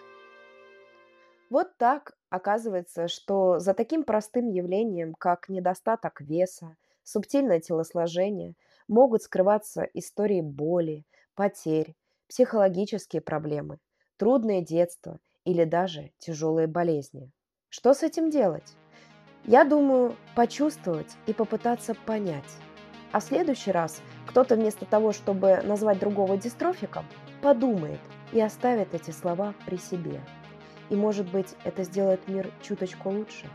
Вот 1.51 1.77
так 1.77 2.13
оказывается, 2.31 3.07
что 3.07 3.59
за 3.59 3.75
таким 3.75 4.03
простым 4.03 4.47
явлением, 4.47 5.13
как 5.13 5.47
недостаток 5.47 6.21
веса, 6.21 6.75
субтильное 7.03 7.59
телосложение, 7.59 8.55
могут 8.87 9.21
скрываться 9.21 9.83
истории 9.93 10.41
боли, 10.41 11.05
потерь, 11.35 11.95
психологические 12.29 13.21
проблемы, 13.21 13.77
трудное 14.17 14.61
детство 14.61 15.19
или 15.45 15.65
даже 15.65 16.13
тяжелые 16.17 16.65
болезни. 16.65 17.31
Что 17.71 17.93
с 17.93 18.01
этим 18.01 18.31
делать? 18.31 18.73
Я 19.45 19.63
думаю, 19.63 20.15
почувствовать 20.35 21.15
и 21.27 21.33
попытаться 21.33 21.93
понять. 21.93 22.57
А 23.11 23.19
в 23.19 23.23
следующий 23.23 23.71
раз 23.71 24.01
кто-то 24.25 24.55
вместо 24.55 24.85
того, 24.85 25.13
чтобы 25.13 25.61
назвать 25.63 25.99
другого 25.99 26.35
дистрофиком, 26.35 27.05
подумает 27.43 27.99
и 28.31 28.41
оставит 28.41 28.95
эти 28.95 29.11
слова 29.11 29.53
при 29.67 29.77
себе. 29.77 30.19
И, 30.89 30.95
может 30.95 31.29
быть, 31.29 31.55
это 31.63 31.83
сделает 31.83 32.27
мир 32.27 32.51
чуточку 32.63 33.11
лучше. 33.11 33.47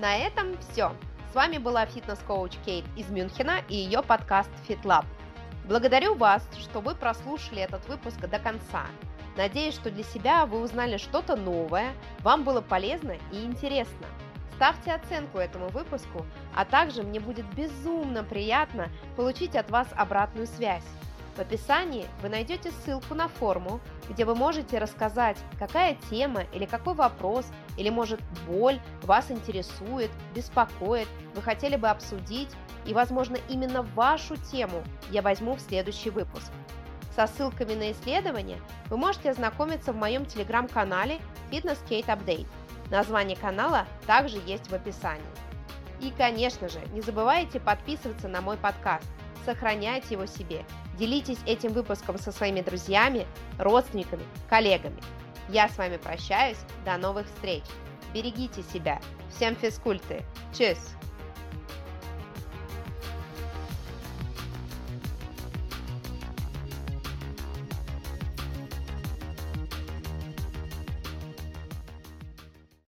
На 0.00 0.16
этом 0.16 0.56
все. 0.58 0.92
С 1.32 1.34
вами 1.34 1.58
была 1.58 1.84
фитнес-коуч 1.84 2.52
Кейт 2.64 2.84
из 2.96 3.10
Мюнхена 3.10 3.58
и 3.68 3.74
ее 3.74 4.04
подкаст 4.04 4.50
FitLab. 4.68 5.04
Благодарю 5.66 6.14
вас, 6.14 6.48
что 6.56 6.80
вы 6.80 6.94
прослушали 6.94 7.60
этот 7.60 7.86
выпуск 7.88 8.20
до 8.20 8.38
конца. 8.38 8.86
Надеюсь, 9.38 9.74
что 9.74 9.92
для 9.92 10.02
себя 10.02 10.46
вы 10.46 10.60
узнали 10.60 10.96
что-то 10.96 11.36
новое, 11.36 11.92
вам 12.24 12.42
было 12.42 12.60
полезно 12.60 13.14
и 13.30 13.44
интересно. 13.44 14.08
Ставьте 14.56 14.92
оценку 14.92 15.38
этому 15.38 15.68
выпуску, 15.68 16.26
а 16.56 16.64
также 16.64 17.04
мне 17.04 17.20
будет 17.20 17.46
безумно 17.54 18.24
приятно 18.24 18.88
получить 19.14 19.54
от 19.54 19.70
вас 19.70 19.86
обратную 19.94 20.48
связь. 20.48 20.82
В 21.36 21.38
описании 21.38 22.06
вы 22.20 22.30
найдете 22.30 22.72
ссылку 22.72 23.14
на 23.14 23.28
форму, 23.28 23.78
где 24.08 24.24
вы 24.24 24.34
можете 24.34 24.78
рассказать, 24.78 25.38
какая 25.56 25.96
тема 26.10 26.42
или 26.52 26.66
какой 26.66 26.94
вопрос, 26.94 27.46
или 27.76 27.90
может 27.90 28.20
боль 28.48 28.80
вас 29.02 29.30
интересует, 29.30 30.10
беспокоит, 30.34 31.06
вы 31.36 31.42
хотели 31.42 31.76
бы 31.76 31.88
обсудить, 31.88 32.50
и 32.84 32.92
возможно 32.92 33.36
именно 33.48 33.82
вашу 33.82 34.36
тему 34.36 34.82
я 35.12 35.22
возьму 35.22 35.54
в 35.54 35.60
следующий 35.60 36.10
выпуск. 36.10 36.50
Со 37.18 37.26
ссылками 37.26 37.74
на 37.74 37.90
исследования 37.90 38.60
вы 38.90 38.96
можете 38.96 39.30
ознакомиться 39.30 39.92
в 39.92 39.96
моем 39.96 40.24
телеграм-канале 40.24 41.18
Fitness 41.50 41.78
Kate 41.90 42.06
Update. 42.06 42.46
Название 42.92 43.36
канала 43.36 43.88
также 44.06 44.40
есть 44.46 44.70
в 44.70 44.72
описании. 44.72 45.26
И, 46.00 46.12
конечно 46.16 46.68
же, 46.68 46.78
не 46.92 47.00
забывайте 47.00 47.58
подписываться 47.58 48.28
на 48.28 48.40
мой 48.40 48.56
подкаст, 48.56 49.04
сохраняйте 49.44 50.14
его 50.14 50.26
себе– 50.26 50.64
Делитесь 50.98 51.38
этим 51.46 51.72
выпуском 51.72 52.18
со 52.18 52.32
своими 52.32 52.60
друзьями, 52.60 53.26
родственниками, 53.56 54.24
коллегами. 54.50 55.00
Я 55.48 55.68
с 55.68 55.78
вами 55.78 55.96
прощаюсь. 55.96 56.58
До 56.84 56.96
новых 56.96 57.26
встреч. 57.26 57.62
Берегите 58.12 58.62
себя. 58.62 59.00
Всем 59.30 59.54
физкульты. 59.54 60.24
Чус! 60.52 60.78